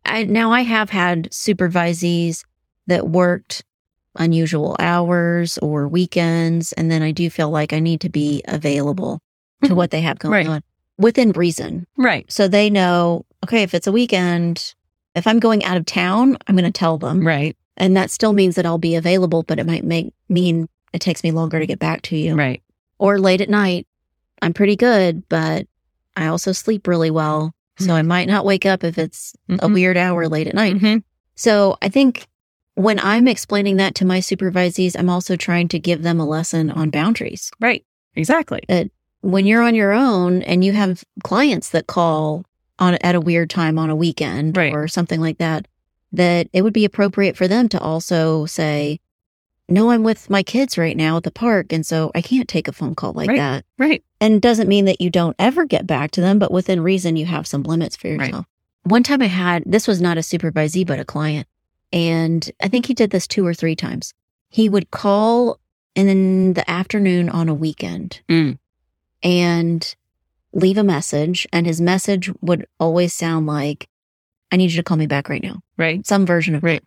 I, 0.04 0.24
now 0.24 0.52
I 0.52 0.60
have 0.62 0.90
had 0.90 1.30
supervisees 1.30 2.44
that 2.86 3.08
worked 3.08 3.64
unusual 4.14 4.76
hours 4.78 5.58
or 5.58 5.88
weekends, 5.88 6.72
and 6.74 6.90
then 6.90 7.02
I 7.02 7.10
do 7.10 7.28
feel 7.28 7.50
like 7.50 7.72
I 7.72 7.80
need 7.80 8.00
to 8.02 8.08
be 8.08 8.42
available 8.48 9.20
to 9.64 9.74
what 9.74 9.90
they 9.90 10.00
have 10.02 10.18
going 10.18 10.32
Right. 10.32 10.46
on 10.46 10.62
within 10.98 11.32
reason. 11.32 11.86
Right. 11.96 12.30
So 12.30 12.46
they 12.48 12.70
know, 12.70 13.26
okay, 13.44 13.62
if 13.62 13.74
it's 13.74 13.86
a 13.86 13.92
weekend, 13.92 14.74
if 15.14 15.26
I'm 15.26 15.38
going 15.40 15.64
out 15.64 15.76
of 15.76 15.84
town, 15.86 16.36
I'm 16.46 16.54
going 16.56 16.64
to 16.64 16.70
tell 16.70 16.96
them. 16.98 17.26
Right. 17.26 17.56
And 17.76 17.96
that 17.96 18.10
still 18.10 18.32
means 18.32 18.54
that 18.56 18.66
I'll 18.66 18.78
be 18.78 18.94
available, 18.94 19.42
but 19.42 19.58
it 19.58 19.66
might 19.66 19.84
make 19.84 20.12
mean 20.28 20.68
it 20.92 21.00
takes 21.00 21.22
me 21.22 21.30
longer 21.30 21.58
to 21.58 21.66
get 21.66 21.78
back 21.78 22.02
to 22.02 22.16
you. 22.16 22.34
Right. 22.34 22.62
Or 22.98 23.18
late 23.18 23.40
at 23.40 23.50
night, 23.50 23.86
I'm 24.40 24.54
pretty 24.54 24.76
good, 24.76 25.28
but 25.28 25.66
I 26.16 26.26
also 26.26 26.52
sleep 26.52 26.86
really 26.86 27.10
well. 27.10 27.52
So 27.78 27.92
I 27.94 28.00
might 28.00 28.26
not 28.28 28.46
wake 28.46 28.64
up 28.64 28.82
if 28.84 28.96
it's 28.96 29.34
a 29.50 29.68
Mhm. 29.68 29.74
weird 29.74 29.96
hour 29.98 30.28
late 30.28 30.46
at 30.46 30.54
night. 30.54 30.76
Mhm. 30.76 31.02
So 31.34 31.76
I 31.82 31.90
think 31.90 32.26
when 32.74 32.98
I'm 33.00 33.28
explaining 33.28 33.76
that 33.76 33.94
to 33.96 34.06
my 34.06 34.20
supervisees, 34.20 34.96
I'm 34.98 35.10
also 35.10 35.36
trying 35.36 35.68
to 35.68 35.78
give 35.78 36.02
them 36.02 36.18
a 36.18 36.24
lesson 36.26 36.70
on 36.70 36.88
boundaries. 36.88 37.50
Right. 37.60 37.84
Exactly. 38.14 38.60
That 38.68 38.88
When 39.22 39.44
you're 39.44 39.62
on 39.62 39.74
your 39.74 39.92
own 39.92 40.42
and 40.42 40.64
you 40.64 40.72
have 40.72 41.02
clients 41.24 41.70
that 41.70 41.86
call 41.88 42.44
on 42.78 42.94
at 43.00 43.14
a 43.16 43.20
weird 43.20 43.50
time 43.50 43.76
on 43.78 43.90
a 43.90 43.96
weekend 43.96 44.56
Right. 44.56 44.72
or 44.72 44.86
something 44.86 45.20
like 45.20 45.38
that, 45.38 45.66
that 46.12 46.48
it 46.52 46.62
would 46.62 46.72
be 46.72 46.84
appropriate 46.84 47.36
for 47.36 47.48
them 47.48 47.68
to 47.70 47.80
also 47.80 48.46
say, 48.46 49.00
no, 49.68 49.90
I'm 49.90 50.04
with 50.04 50.30
my 50.30 50.42
kids 50.42 50.78
right 50.78 50.96
now 50.96 51.16
at 51.16 51.24
the 51.24 51.30
park. 51.32 51.72
And 51.72 51.84
so 51.84 52.12
I 52.14 52.22
can't 52.22 52.48
take 52.48 52.68
a 52.68 52.72
phone 52.72 52.94
call 52.94 53.12
like 53.12 53.28
Right. 53.28 53.38
that. 53.38 53.64
Right. 53.78 54.04
And 54.20 54.40
doesn't 54.40 54.68
mean 54.68 54.84
that 54.84 55.00
you 55.00 55.10
don't 55.10 55.34
ever 55.38 55.64
get 55.64 55.86
back 55.86 56.12
to 56.12 56.20
them, 56.20 56.38
but 56.38 56.52
within 56.52 56.80
reason, 56.80 57.16
you 57.16 57.26
have 57.26 57.46
some 57.46 57.64
limits 57.64 57.96
for 57.96 58.08
Right. 58.16 58.26
yourself. 58.28 58.46
One 58.84 59.02
time 59.02 59.20
I 59.22 59.26
had, 59.26 59.64
this 59.66 59.88
was 59.88 60.00
not 60.00 60.18
a 60.18 60.20
supervisee, 60.20 60.86
but 60.86 61.00
a 61.00 61.04
client. 61.04 61.48
And 61.92 62.48
I 62.62 62.68
think 62.68 62.86
he 62.86 62.94
did 62.94 63.10
this 63.10 63.26
two 63.26 63.44
or 63.44 63.54
three 63.54 63.74
times. 63.74 64.14
He 64.50 64.68
would 64.68 64.92
call 64.92 65.58
in 65.96 66.52
the 66.52 66.68
afternoon 66.70 67.28
on 67.28 67.48
a 67.48 67.54
weekend 67.54 68.20
Mm. 68.28 68.58
and 69.22 69.96
leave 70.52 70.78
a 70.78 70.84
message. 70.84 71.46
And 71.52 71.66
his 71.66 71.80
message 71.80 72.30
would 72.40 72.66
always 72.78 73.12
sound 73.12 73.46
like, 73.46 73.88
I 74.52 74.56
need 74.56 74.70
you 74.70 74.76
to 74.76 74.82
call 74.82 74.96
me 74.96 75.06
back 75.06 75.28
right 75.28 75.42
now. 75.42 75.60
Right. 75.76 76.06
Some 76.06 76.24
version 76.26 76.54
of 76.54 76.62
Right. 76.62 76.82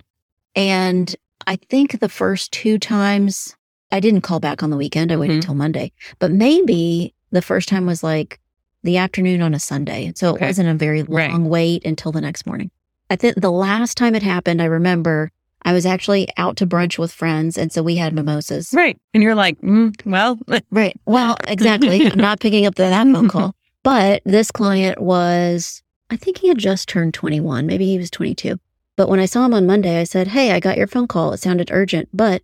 and 0.55 1.15
I 1.47 1.55
think 1.69 1.99
the 1.99 2.09
first 2.09 2.51
two 2.51 2.77
times 2.77 3.55
I 3.91 3.99
didn't 3.99 4.21
call 4.21 4.39
back 4.39 4.61
on 4.61 4.69
the 4.69 4.77
weekend. 4.77 5.11
I 5.11 5.17
waited 5.17 5.33
Mhm. 5.33 5.37
until 5.37 5.55
Monday. 5.55 5.91
But 6.19 6.31
maybe 6.31 7.13
the 7.31 7.41
first 7.41 7.67
time 7.69 7.85
was 7.87 8.03
like 8.03 8.39
the 8.83 8.97
afternoon 8.97 9.41
on 9.41 9.53
a 9.55 9.59
Sunday. 9.59 10.11
So 10.15 10.29
it 10.31 10.33
Okay. 10.35 10.45
wasn't 10.47 10.69
a 10.69 10.73
very 10.75 11.01
Right. 11.03 11.31
long 11.31 11.49
wait 11.49 11.83
until 11.85 12.11
the 12.11 12.21
next 12.21 12.45
morning. 12.45 12.69
I 13.09 13.15
think 13.15 13.41
the 13.41 13.51
last 13.51 13.97
time 13.97 14.13
it 14.15 14.21
happened, 14.21 14.61
I 14.61 14.65
remember 14.65 15.31
I 15.65 15.73
was 15.73 15.85
actually 15.85 16.27
out 16.37 16.55
to 16.57 16.67
brunch 16.67 16.97
with 16.99 17.11
friends. 17.11 17.57
And 17.57 17.71
so 17.71 17.81
we 17.81 17.95
had 17.95 18.13
mimosas. 18.13 18.69
Right. 18.73 18.97
And 19.13 19.23
you're 19.23 19.33
like, 19.35 19.59
mm, 19.61 19.93
well, 20.05 20.37
Right. 20.71 20.95
Well, 21.05 21.37
exactly. 21.47 22.05
I'm 22.05 22.17
not 22.19 22.39
picking 22.39 22.65
up 22.67 22.75
the, 22.75 22.83
that 22.83 23.03
phone 23.11 23.27
call. 23.27 23.55
But 23.83 24.21
this 24.25 24.51
client 24.51 25.01
was, 25.01 25.81
I 26.09 26.15
think 26.15 26.39
he 26.39 26.47
had 26.47 26.57
just 26.57 26.89
turned 26.89 27.13
21. 27.13 27.65
Maybe 27.65 27.85
he 27.85 27.97
was 27.97 28.09
22. 28.09 28.59
But 28.95 29.09
when 29.09 29.19
I 29.19 29.25
saw 29.25 29.45
him 29.45 29.53
on 29.53 29.65
Monday, 29.65 29.99
I 29.99 30.03
said, 30.03 30.27
Hey, 30.29 30.51
I 30.51 30.59
got 30.59 30.77
your 30.77 30.87
phone 30.87 31.07
call. 31.07 31.31
It 31.33 31.39
sounded 31.39 31.69
urgent, 31.71 32.09
but 32.13 32.41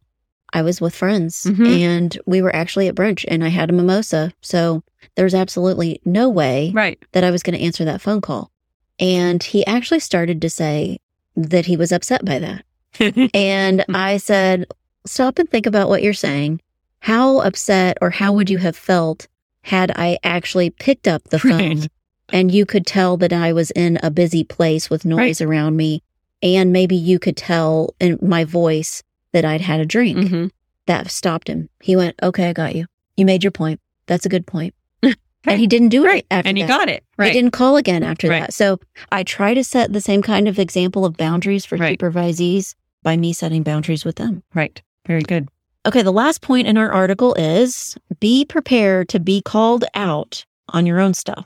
I 0.54 0.62
was 0.62 0.80
with 0.80 0.96
friends 0.96 1.44
Mhm. 1.46 1.80
and 1.82 2.18
we 2.26 2.42
were 2.42 2.56
actually 2.56 2.88
at 2.88 2.96
brunch 2.96 3.26
and 3.28 3.44
I 3.44 3.50
had 3.50 3.70
a 3.70 3.74
mimosa. 3.74 4.32
So 4.42 4.84
there 5.16 5.26
was 5.26 5.34
absolutely 5.36 6.00
no 6.06 6.30
way 6.30 6.72
right. 6.74 6.98
that 7.12 7.24
I 7.24 7.32
was 7.32 7.44
going 7.44 7.58
to 7.58 7.64
answer 7.64 7.84
that 7.86 8.02
phone 8.02 8.22
call. 8.22 8.52
And 9.00 9.44
he 9.44 9.66
actually 9.66 10.00
started 10.00 10.42
to 10.42 10.50
say 10.50 11.00
that 11.36 11.66
he 11.66 11.76
was 11.76 11.92
upset 11.92 12.24
by 12.24 12.40
that. 12.40 12.64
And 13.34 13.84
I 13.90 14.16
said, 14.18 14.68
stop 15.06 15.38
and 15.40 15.50
think 15.50 15.66
about 15.66 15.90
what 15.90 16.02
you're 16.04 16.14
saying. 16.14 16.62
How 17.00 17.40
upset 17.40 17.98
or 18.02 18.10
how 18.12 18.32
would 18.32 18.50
you 18.50 18.60
have 18.60 18.78
felt 18.78 19.28
had 19.64 19.92
I 19.96 20.18
actually 20.24 20.70
picked 20.70 21.08
up 21.08 21.26
the 21.26 21.40
phone 21.40 21.80
Right. 21.80 21.88
And 22.32 22.52
you 22.52 22.66
could 22.66 22.86
tell 22.86 23.18
that 23.18 23.34
I 23.34 23.54
was 23.54 23.72
in 23.72 24.00
a 24.04 24.10
busy 24.12 24.44
place 24.44 24.90
with 24.90 25.06
noise 25.06 25.42
around 25.42 25.76
me? 25.78 26.02
And 26.42 26.72
maybe 26.74 26.96
you 26.96 27.18
could 27.20 27.38
tell 27.38 27.96
in 28.00 28.20
my 28.22 28.44
voice 28.44 29.02
that 29.32 29.46
I'd 29.46 29.62
had 29.62 29.80
a 29.80 29.86
drink. 29.86 30.18
Mhm. 30.18 30.52
That 30.88 31.10
stopped 31.10 31.48
him. 31.48 31.70
He 31.82 31.96
went, 31.96 32.16
Okay, 32.22 32.50
I 32.50 32.54
got 32.54 32.76
you. 32.76 32.86
You 33.18 33.26
made 33.26 33.44
your 33.44 33.52
point. 33.52 33.80
That's 34.08 34.26
a 34.26 34.30
good 34.30 34.46
point. 34.46 34.74
Right. 35.48 35.54
And 35.54 35.62
he 35.62 35.68
didn't 35.68 35.90
do 35.90 36.04
it 36.08 36.26
after 36.32 36.50
And 36.50 36.58
he 36.58 36.64
that. 36.64 36.68
got 36.68 36.90
it. 36.90 37.04
Right. 37.20 37.32
didn't 37.32 37.52
call 37.52 37.78
again 37.78 38.02
after 38.02 38.28
Right. 38.30 38.40
that. 38.42 38.54
So 38.54 38.80
I 39.12 39.22
try 39.22 39.54
to 39.54 39.64
set 39.64 39.94
the 39.94 40.02
same 40.02 40.24
kind 40.24 40.48
of 40.48 40.58
example 40.58 41.06
of 41.06 41.18
boundaries 41.18 41.64
for 41.66 41.78
Right. 41.78 42.00
supervisees 42.00 42.74
by 43.04 43.16
me 43.16 43.32
setting 43.32 43.62
boundaries 43.62 44.04
with 44.04 44.16
them. 44.16 44.42
Right. 44.56 44.82
Very 45.06 45.22
good. 45.22 45.48
Okay, 45.86 46.02
the 46.02 46.12
last 46.12 46.42
point 46.42 46.66
in 46.68 46.80
our 46.80 46.92
article 46.92 47.36
is 47.36 47.96
be 48.20 48.44
prepared 48.44 49.08
to 49.10 49.20
be 49.20 49.40
called 49.40 49.86
out 49.94 50.44
on 50.70 50.88
your 50.88 51.00
own 51.00 51.14
stuff. 51.14 51.46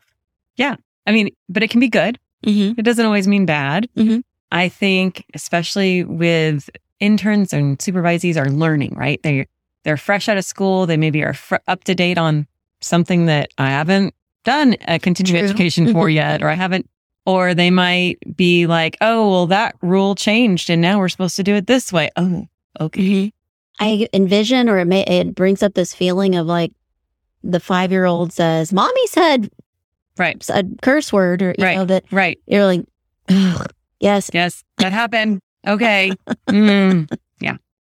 I 1.07 1.11
mean, 1.11 1.29
but 1.47 1.63
it 1.63 1.69
can 1.69 1.79
be 1.79 1.89
good. 1.89 2.19
Mm-hmm. 2.45 2.79
It 2.79 2.83
doesn't 2.83 3.05
always 3.05 3.27
mean 3.27 3.45
bad. 3.45 3.89
Mhm. 3.97 4.23
I 4.51 4.69
think, 4.69 5.25
especially 5.33 6.03
with 6.03 6.69
interns 6.99 7.53
and 7.53 7.77
supervisees 7.79 8.37
are 8.37 8.49
learning, 8.49 8.93
right? 8.95 9.21
They 9.23 9.47
they're 9.83 9.97
fresh 9.97 10.27
out 10.29 10.37
of 10.37 10.45
school. 10.45 10.85
They 10.85 10.97
maybe 10.97 11.23
are 11.23 11.33
fr- 11.33 11.55
up 11.67 11.83
to 11.85 11.95
date 11.95 12.17
on 12.17 12.47
something 12.81 13.25
that 13.27 13.49
I 13.57 13.69
haven't 13.69 14.13
done 14.43 14.75
a 14.87 14.99
continuing 14.99 15.39
True. 15.41 15.49
education 15.49 15.91
for 15.93 16.09
yet, 16.09 16.41
or 16.43 16.49
I 16.49 16.53
haven't, 16.55 16.89
or 17.25 17.53
they 17.53 17.71
might 17.71 18.17
be 18.35 18.67
like, 18.67 18.97
oh, 19.01 19.29
well, 19.29 19.47
that 19.47 19.75
rule 19.81 20.15
changed 20.15 20.69
and 20.69 20.81
now 20.81 20.99
we're 20.99 21.09
supposed 21.09 21.35
to 21.37 21.43
do 21.43 21.55
it 21.55 21.67
this 21.67 21.91
way. 21.93 22.09
Oh, 22.15 22.47
okay. 22.79 23.31
I 23.79 24.07
envision, 24.13 24.69
or 24.69 24.77
it 24.79 24.85
may 24.85 25.03
it 25.05 25.33
brings 25.35 25.63
up 25.63 25.73
this 25.73 25.93
feeling 25.95 26.35
of 26.35 26.45
like 26.45 26.71
the 27.43 27.59
five 27.61 27.91
year 27.91 28.05
old 28.05 28.33
says, 28.33 28.73
"Mommy 28.73 29.07
said 29.07 29.49
Right. 30.19 30.43
a 30.49 30.63
curse 30.81 31.11
word," 31.13 31.41
or 31.41 31.55
you 31.57 31.63
Right. 31.63 31.77
know 31.77 31.85
that 31.85 32.03
Right. 32.11 32.37
you're 32.45 32.65
like, 32.65 32.81
"Ugh, 33.29 33.65
"Yes." 33.99 34.29
Yes, 34.33 34.63
that 34.77 34.91
happened. 34.93 35.39
Okay. 35.67 36.11
Mm. 36.49 37.07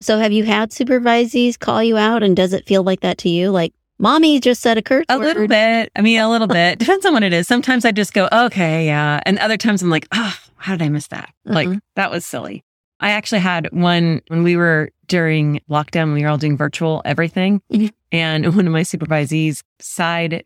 So 0.01 0.17
have 0.17 0.31
you 0.31 0.45
had 0.45 0.71
supervisees 0.71 1.59
call 1.59 1.83
you 1.83 1.97
out, 1.97 2.23
and 2.23 2.33
does 2.33 2.53
it 2.53 2.65
feel 2.65 2.83
like 2.83 3.01
that 3.01 3.17
to 3.17 3.29
you? 3.29 3.51
Like, 3.51 3.73
"Mommy 3.99 4.39
just 4.39 4.61
said 4.61 4.77
a 4.77 4.81
curse 4.81 5.03
A 5.09 5.17
word." 5.17 5.25
little 5.25 5.47
bit. 5.47 5.91
I 5.93 5.99
mean, 6.01 6.21
a 6.21 6.29
little 6.29 6.47
bit. 6.61 6.79
Depends 6.79 7.05
on 7.05 7.11
what 7.11 7.21
it 7.23 7.33
is. 7.33 7.47
Sometimes 7.49 7.83
I 7.83 7.91
just 7.91 8.13
go, 8.13 8.29
okay, 8.31 8.85
yeah. 8.85 9.19
And 9.25 9.37
other 9.39 9.57
times 9.57 9.81
I'm 9.81 9.89
like, 9.89 10.07
oh, 10.13 10.33
how 10.55 10.77
did 10.77 10.83
I 10.85 10.87
miss 10.89 11.07
that? 11.07 11.33
Like, 11.43 11.67
Mhm. 11.67 11.81
that 11.97 12.11
was 12.11 12.25
silly. 12.25 12.63
I 13.01 13.09
actually 13.11 13.39
had 13.39 13.67
one 13.73 14.21
when 14.29 14.43
we 14.43 14.55
were 14.55 14.89
during 15.07 15.59
lockdown, 15.69 16.13
we 16.13 16.21
were 16.23 16.29
all 16.29 16.37
doing 16.37 16.55
virtual 16.55 17.01
everything. 17.03 17.61
Mhm. 17.73 17.91
And 18.13 18.43
one 18.55 18.67
of 18.67 18.71
my 18.71 18.83
supervisees 18.83 19.63
side 19.81 20.45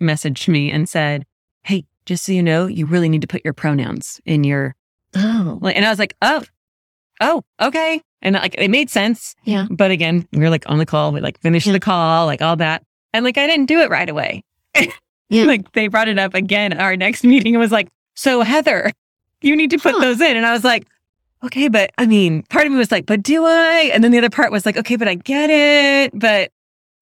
messaged 0.00 0.48
me 0.48 0.70
and 0.70 0.88
said, 0.88 1.24
Hey, 1.64 1.84
just 2.06 2.24
so 2.24 2.32
you 2.32 2.42
know, 2.42 2.66
you 2.66 2.86
really 2.86 3.08
need 3.08 3.20
to 3.22 3.26
put 3.28 3.42
your 3.44 3.54
pronouns 3.54 4.20
in 4.24 4.44
your, 4.44 4.74
Oh, 5.14 5.58
and 5.64 5.84
I 5.84 5.90
was 5.90 5.98
like, 5.98 6.14
oh, 6.22 6.42
oh, 7.20 7.42
okay. 7.60 8.00
And 8.22 8.34
like, 8.36 8.54
it 8.56 8.70
made 8.70 8.90
sense. 8.90 9.34
yeah. 9.44 9.66
But 9.70 9.90
again, 9.90 10.26
we 10.32 10.38
were 10.40 10.50
like 10.50 10.68
on 10.68 10.78
the 10.78 10.86
call, 10.86 11.10
we 11.12 11.20
like 11.20 11.40
finished 11.40 11.70
the 11.70 11.80
call, 11.80 12.26
like 12.26 12.42
all 12.42 12.56
that. 12.56 12.82
And 13.12 13.24
like, 13.24 13.36
I 13.38 13.46
didn't 13.46 13.66
do 13.66 13.80
it 13.80 13.90
right 13.90 14.08
away. 14.08 14.42
Yeah. 15.32 15.44
like 15.44 15.70
they 15.72 15.86
brought 15.86 16.08
it 16.08 16.18
up 16.18 16.34
again 16.34 16.72
at 16.72 16.80
our 16.80 16.96
next 16.96 17.22
meeting 17.22 17.54
and 17.54 17.60
was 17.60 17.70
like, 17.70 17.86
so 18.16 18.40
Heather, 18.42 18.90
you 19.42 19.54
need 19.54 19.70
to 19.70 19.78
put 19.78 19.92
Huh. 19.94 20.00
those 20.00 20.20
in. 20.20 20.36
And 20.36 20.44
I 20.44 20.52
was 20.52 20.64
like, 20.64 20.88
okay, 21.44 21.68
but 21.68 21.92
I 21.98 22.06
mean, 22.06 22.42
part 22.50 22.66
of 22.66 22.72
me 22.72 22.78
was 22.78 22.90
like, 22.90 23.06
but 23.06 23.22
do 23.22 23.44
I? 23.44 23.90
And 23.94 24.02
then 24.02 24.10
the 24.10 24.18
other 24.18 24.28
part 24.28 24.50
was 24.50 24.66
like, 24.66 24.76
okay, 24.76 24.96
but 24.96 25.06
I 25.06 25.14
get 25.14 25.48
it. 25.48 26.10
But 26.18 26.50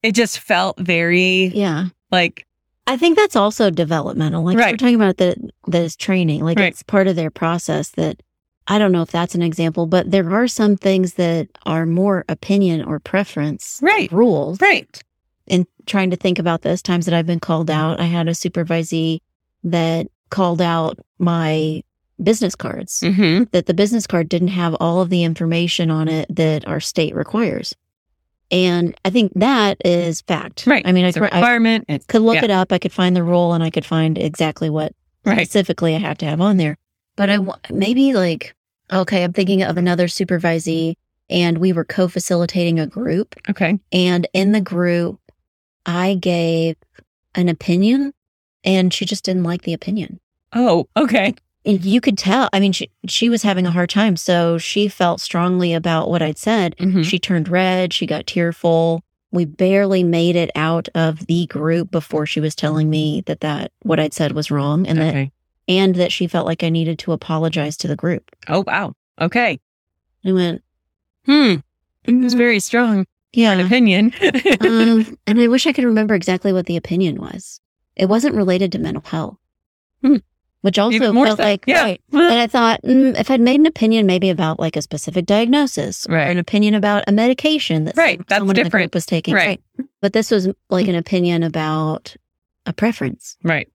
it 0.02 0.12
just 0.12 0.40
felt 0.40 0.78
very 0.78 1.46
Yeah. 1.54 1.86
like, 2.10 2.46
I 2.88 2.96
think 2.96 3.16
that's 3.16 3.36
also 3.36 3.70
developmental. 3.70 4.42
Like 4.42 4.56
Right. 4.58 4.72
we're 4.72 4.76
talking 4.78 4.94
about 4.96 5.18
that 5.18 5.38
that 5.68 5.82
is 5.82 5.94
training. 5.94 6.42
Like 6.42 6.58
Right. 6.58 6.72
it's 6.72 6.82
part 6.82 7.06
of 7.06 7.14
their 7.16 7.30
process 7.30 7.90
that 7.90 8.20
I 8.66 8.78
don't 8.78 8.92
know 8.92 9.02
if 9.02 9.10
that's 9.10 9.34
an 9.34 9.42
example, 9.42 9.86
but 9.86 10.10
there 10.10 10.30
are 10.32 10.48
some 10.48 10.76
things 10.76 11.14
that 11.14 11.48
are 11.64 11.86
more 11.86 12.24
opinion 12.28 12.82
or 12.82 12.98
preference 12.98 13.78
right, 13.82 14.10
rules. 14.12 14.60
right. 14.60 15.00
And 15.46 15.66
trying 15.86 16.10
to 16.10 16.16
think 16.16 16.38
about 16.38 16.60
this 16.62 16.82
times 16.82 17.06
that 17.06 17.14
I've 17.14 17.26
been 17.26 17.40
called 17.40 17.70
out, 17.70 17.98
I 18.00 18.04
had 18.04 18.28
a 18.28 18.32
supervisee 18.32 19.20
that 19.64 20.08
called 20.30 20.60
out 20.60 20.98
my 21.18 21.82
business 22.22 22.54
cards. 22.54 23.00
Mm-hmm. 23.00 23.44
That 23.52 23.66
the 23.66 23.74
business 23.74 24.06
card 24.06 24.28
didn't 24.28 24.48
have 24.48 24.74
all 24.80 25.00
of 25.00 25.08
the 25.08 25.24
information 25.24 25.90
on 25.90 26.08
it 26.08 26.26
that 26.34 26.66
our 26.68 26.80
state 26.80 27.14
requires. 27.14 27.74
And 28.50 28.94
I 29.04 29.10
think 29.10 29.32
that 29.34 29.78
is 29.84 30.22
fact. 30.22 30.66
Right. 30.66 30.86
I 30.86 30.92
mean, 30.92 31.04
It's 31.04 31.16
a 31.16 31.20
I 31.20 31.24
requirement. 31.24 31.84
It's 31.88 32.06
could 32.06 32.22
look 32.22 32.36
yeah, 32.36 32.44
it 32.44 32.50
up. 32.50 32.72
I 32.72 32.78
could 32.78 32.92
find 32.92 33.14
the 33.14 33.22
rule 33.22 33.52
and 33.52 33.62
I 33.62 33.70
could 33.70 33.84
find 33.84 34.16
exactly 34.16 34.70
what 34.70 34.92
right. 35.24 35.46
specifically 35.46 35.94
I 35.94 35.98
have 35.98 36.18
to 36.18 36.26
have 36.26 36.40
on 36.40 36.56
there. 36.56 36.78
But 37.16 37.30
I 37.30 37.38
maybe 37.70 38.14
like, 38.14 38.54
okay, 38.92 39.24
I'm 39.24 39.32
thinking 39.32 39.62
of 39.62 39.76
another 39.76 40.06
supervisee 40.06 40.94
and 41.28 41.58
we 41.58 41.72
were 41.72 41.84
co 41.84 42.08
facilitating 42.08 42.80
a 42.80 42.86
group. 42.86 43.34
Okay. 43.50 43.78
And 43.92 44.26
in 44.32 44.52
the 44.52 44.60
group, 44.60 45.20
I 45.84 46.14
gave 46.14 46.76
an 47.34 47.48
opinion 47.48 48.14
and 48.64 48.92
she 48.92 49.04
just 49.04 49.24
didn't 49.24 49.44
like 49.44 49.62
the 49.62 49.74
opinion. 49.74 50.20
Oh, 50.54 50.88
okay. 50.96 51.34
You 51.68 52.00
could 52.00 52.16
tell, 52.16 52.48
I 52.54 52.60
mean, 52.60 52.72
she, 52.72 52.90
she 53.06 53.28
was 53.28 53.42
having 53.42 53.66
a 53.66 53.70
hard 53.70 53.90
time. 53.90 54.16
So 54.16 54.56
she 54.56 54.88
felt 54.88 55.20
strongly 55.20 55.74
about 55.74 56.08
what 56.08 56.22
I'd 56.22 56.38
said. 56.38 56.74
Mhm. 56.78 57.04
She 57.04 57.18
turned 57.18 57.48
red. 57.48 57.92
She 57.92 58.06
got 58.06 58.26
tearful. 58.26 59.02
We 59.32 59.44
barely 59.44 60.02
made 60.02 60.34
it 60.34 60.50
out 60.54 60.88
of 60.94 61.26
the 61.26 61.44
group 61.46 61.90
before 61.90 62.24
she 62.24 62.40
was 62.40 62.54
telling 62.54 62.88
me 62.88 63.22
that 63.26 63.40
that 63.40 63.72
what 63.82 64.00
I'd 64.00 64.14
said 64.14 64.32
was 64.32 64.50
wrong 64.50 64.86
and 64.86 64.98
that 64.98 65.30
and 65.68 65.94
that 65.96 66.10
she 66.10 66.26
felt 66.26 66.46
like 66.46 66.62
I 66.62 66.70
needed 66.70 66.98
to 67.00 67.12
apologize 67.12 67.76
to 67.78 67.88
the 67.88 67.96
group. 67.96 68.34
Oh, 68.48 68.64
wow. 68.66 68.94
Okay. 69.20 69.60
I 70.24 70.32
went, 70.32 70.62
Hmm. 71.26 71.56
It 72.04 72.14
was 72.14 72.32
very 72.32 72.60
strong. 72.60 73.04
Yeah. 73.34 73.52
An 73.52 73.60
opinion. 73.60 74.14
um, 74.60 75.18
and 75.26 75.38
I 75.38 75.46
wish 75.48 75.66
I 75.66 75.74
could 75.74 75.84
remember 75.84 76.14
exactly 76.14 76.54
what 76.54 76.64
the 76.64 76.78
opinion 76.78 77.20
was. 77.20 77.60
It 77.94 78.06
wasn't 78.08 78.34
related 78.36 78.72
to 78.72 78.78
mental 78.78 79.02
health, 79.04 79.36
Hmm. 80.02 80.16
Which 80.62 80.78
also 80.78 80.96
Even 80.96 81.14
felt 81.14 81.38
so. 81.38 81.42
like 81.42 81.64
Yeah. 81.66 81.82
right. 81.82 82.00
And 82.12 82.38
I 82.40 82.46
thought 82.46 82.82
mm, 82.82 83.18
if 83.18 83.30
I'd 83.30 83.40
made 83.40 83.60
an 83.60 83.66
opinion 83.66 84.06
maybe 84.06 84.28
about 84.30 84.58
like 84.58 84.76
a 84.76 84.82
specific 84.82 85.26
diagnosis 85.26 86.06
right. 86.08 86.14
or 86.14 86.18
Right. 86.18 86.30
an 86.30 86.38
opinion 86.38 86.74
about 86.74 87.04
a 87.06 87.12
medication 87.12 87.84
that 87.84 87.96
Right, 87.96 88.18
that's 88.26 88.38
someone 88.40 88.56
in 88.58 88.64
the 88.64 88.70
group 88.70 88.94
was 88.94 89.06
taking, 89.06 89.34
Right. 89.34 89.60
But 90.00 90.12
this 90.12 90.30
was 90.30 90.48
like 90.70 90.88
an 90.88 90.94
opinion 90.94 91.42
about 91.42 92.16
a 92.66 92.72
preference. 92.72 93.36
right. 93.44 93.68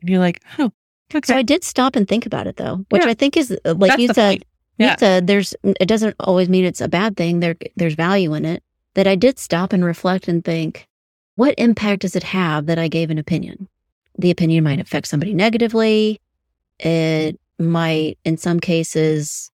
And 0.00 0.08
you're 0.08 0.20
like, 0.20 0.40
oh, 0.58 0.72
okay. 1.14 1.26
So 1.26 1.36
I 1.36 1.42
did 1.42 1.62
stop 1.64 1.94
and 1.96 2.08
think 2.08 2.24
about 2.26 2.46
it 2.46 2.56
though, 2.56 2.84
which 2.90 3.02
Yeah. 3.04 3.10
I 3.10 3.14
think 3.14 3.36
is 3.36 3.50
uh, 3.64 3.74
like 3.74 3.90
That's 3.90 4.02
you 4.02 4.08
said. 4.14 4.44
Yeah. 4.78 4.92
You 4.92 4.96
said 4.98 5.26
there's 5.26 5.54
it 5.62 5.86
doesn't 5.86 6.16
always 6.20 6.48
mean 6.48 6.64
it's 6.64 6.80
a 6.80 6.88
bad 6.88 7.16
thing. 7.16 7.40
There 7.40 7.56
there's 7.76 7.94
value 7.94 8.32
in 8.34 8.44
it. 8.46 8.62
That 8.94 9.06
I 9.06 9.14
did 9.14 9.38
stop 9.38 9.72
and 9.72 9.84
reflect 9.84 10.26
and 10.26 10.42
think, 10.44 10.88
what 11.36 11.54
impact 11.58 12.00
does 12.02 12.16
it 12.16 12.22
have 12.24 12.64
that 12.66 12.78
I 12.78 12.88
gave 12.88 13.10
an 13.10 13.18
opinion? 13.18 13.68
The 14.18 14.30
opinion 14.30 14.64
might 14.64 14.80
affect 14.80 15.06
somebody 15.06 15.34
negatively. 15.34 16.20
It 16.78 17.38
might, 17.58 18.18
in 18.24 18.36
some 18.36 18.60
cases, 18.60 19.50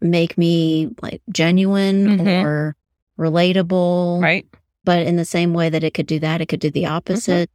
make 0.00 0.36
me 0.36 0.88
like 1.02 1.22
genuine 1.30 2.18
Mhm. 2.18 2.44
or 2.44 2.76
relatable. 3.18 4.20
Right. 4.22 4.46
But 4.84 5.06
in 5.06 5.16
the 5.16 5.24
same 5.24 5.52
way 5.54 5.68
that 5.70 5.82
it 5.84 5.94
could 5.94 6.06
do 6.06 6.18
that, 6.20 6.40
it 6.40 6.46
could 6.46 6.60
do 6.60 6.70
the 6.70 6.86
opposite. 6.86 7.50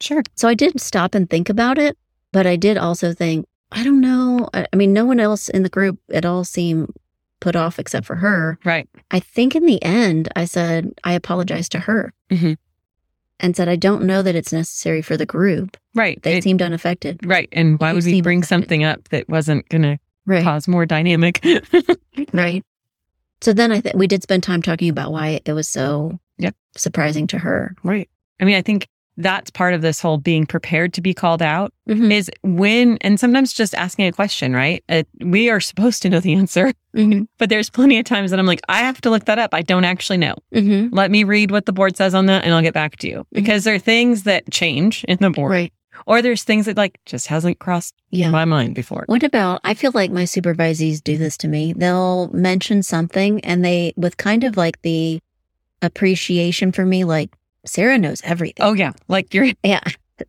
Sure. 0.00 0.22
So 0.34 0.46
I 0.48 0.54
did 0.54 0.80
stop 0.80 1.14
and 1.14 1.28
think 1.28 1.48
about 1.48 1.78
it, 1.78 1.96
but 2.32 2.46
I 2.46 2.56
did 2.56 2.76
also 2.76 3.12
think, 3.12 3.46
I 3.72 3.82
don't 3.82 4.00
know. 4.00 4.48
I, 4.54 4.66
I 4.72 4.76
mean, 4.76 4.92
no 4.92 5.04
one 5.04 5.18
else 5.18 5.48
in 5.48 5.62
the 5.62 5.68
group 5.68 5.98
at 6.12 6.24
all 6.24 6.44
seemed 6.44 6.88
put 7.40 7.56
off 7.56 7.78
except 7.78 8.06
for 8.06 8.16
her. 8.16 8.58
Right. 8.64 8.88
I 9.10 9.20
think 9.20 9.54
in 9.54 9.66
the 9.66 9.82
end, 9.82 10.28
I 10.36 10.44
said, 10.44 10.92
I 11.04 11.12
apologized 11.14 11.72
to 11.72 11.80
her 11.80 12.12
Mhm. 12.30 12.56
And 13.40 13.56
said, 13.56 13.68
I 13.68 13.76
don't 13.76 14.04
know 14.04 14.22
that 14.22 14.34
it's 14.34 14.52
necessary 14.52 15.02
for 15.02 15.16
the 15.16 15.26
group. 15.26 15.76
Right. 15.94 16.20
They 16.22 16.38
It- 16.38 16.42
seemed 16.44 16.62
unaffected. 16.62 17.20
right. 17.26 17.48
And 17.52 17.78
why 17.80 17.92
would 17.92 18.04
we 18.04 18.20
bring 18.22 18.38
affected. 18.38 18.48
something 18.48 18.84
up 18.84 19.08
that 19.10 19.28
wasn't 19.28 19.68
going 19.68 19.82
to 19.82 19.98
Right. 20.26 20.42
cause 20.44 20.66
more 20.68 20.86
dynamic? 20.86 21.44
Right. 22.32 22.62
So 23.42 23.52
then 23.52 23.70
I 23.70 23.80
think 23.82 23.94
we 23.96 24.06
did 24.06 24.22
spend 24.22 24.42
time 24.42 24.62
talking 24.62 24.88
about 24.88 25.12
why 25.12 25.40
it 25.44 25.52
was 25.52 25.68
so 25.68 26.18
Yep. 26.38 26.54
surprising 26.76 27.26
to 27.28 27.38
her. 27.38 27.74
Right. 27.84 28.08
I 28.40 28.44
mean, 28.46 28.54
I 28.56 28.62
think 28.62 28.88
that's 29.18 29.50
part 29.50 29.72
of 29.74 29.80
this 29.82 30.00
whole 30.00 30.18
being 30.18 30.44
prepared 30.46 30.92
to 30.94 31.00
be 31.00 31.14
called 31.14 31.40
out 31.42 31.72
Mhm. 31.88 32.12
is 32.12 32.30
when, 32.42 32.98
and 33.00 33.18
sometimes 33.18 33.52
just 33.52 33.74
asking 33.74 34.06
a 34.06 34.12
question, 34.12 34.52
right? 34.52 34.84
Uh, 34.88 35.04
we 35.20 35.48
are 35.48 35.60
supposed 35.60 36.02
to 36.02 36.10
know 36.10 36.20
the 36.20 36.34
answer, 36.34 36.72
Mhm. 36.94 37.26
but 37.38 37.48
there's 37.48 37.70
plenty 37.70 37.98
of 37.98 38.04
times 38.04 38.30
that 38.30 38.38
I'm 38.38 38.46
like, 38.46 38.60
I 38.68 38.78
have 38.80 39.00
to 39.02 39.10
look 39.10 39.24
that 39.24 39.38
up. 39.38 39.54
I 39.54 39.62
don't 39.62 39.84
actually 39.84 40.18
know. 40.18 40.34
Mhm. 40.54 40.90
Let 40.92 41.10
me 41.10 41.24
read 41.24 41.50
what 41.50 41.66
the 41.66 41.72
board 41.72 41.96
says 41.96 42.14
on 42.14 42.26
that 42.26 42.44
and 42.44 42.52
I'll 42.52 42.62
get 42.62 42.74
back 42.74 42.96
to 42.96 43.08
you 43.08 43.26
because 43.32 43.64
there 43.64 43.74
are 43.74 43.78
things 43.78 44.24
that 44.24 44.50
change 44.50 45.04
in 45.08 45.16
the 45.20 45.30
board 45.30 45.50
Right. 45.50 45.72
or 46.06 46.20
there's 46.20 46.42
things 46.44 46.66
that 46.66 46.76
like 46.76 46.98
just 47.06 47.28
hasn't 47.28 47.58
crossed 47.58 47.94
Yeah. 48.10 48.28
my 48.30 48.44
mind 48.44 48.74
before. 48.74 49.04
What 49.06 49.22
about, 49.22 49.60
I 49.64 49.72
feel 49.74 49.92
like 49.94 50.10
my 50.10 50.24
supervisees 50.24 51.02
do 51.02 51.16
this 51.16 51.36
to 51.38 51.48
me. 51.48 51.72
They'll 51.74 52.28
mention 52.34 52.82
something 52.82 53.40
and 53.44 53.64
they, 53.64 53.94
with 53.96 54.18
kind 54.18 54.44
of 54.44 54.56
like 54.58 54.82
the 54.82 55.20
appreciation 55.82 56.72
for 56.72 56.84
me, 56.84 57.04
like, 57.04 57.30
Sarah 57.66 57.98
knows 57.98 58.20
everything. 58.24 58.64
Oh 58.64 58.72
yeah. 58.72 58.92
Like 59.08 59.32
you're 59.34 59.48
Yeah. 59.62 59.80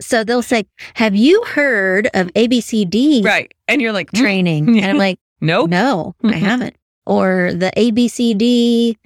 So 0.02 0.24
they'll 0.24 0.42
say, 0.42 0.66
Have 0.96 1.16
you 1.16 1.44
heard 1.46 2.08
of 2.14 2.28
ABCD 2.34 3.24
right. 3.24 3.54
And 3.68 3.82
you're 3.82 3.94
like, 3.94 4.12
"Mm, 4.12 4.20
training? 4.20 4.78
And 4.82 4.86
I'm 4.86 4.98
like, 4.98 5.20
nope. 5.42 5.70
No, 5.70 6.16
I 6.24 6.28
Mhm. 6.34 6.40
haven't. 6.40 6.76
Or 7.06 7.52
the 7.54 7.72
ABCD 7.78 8.98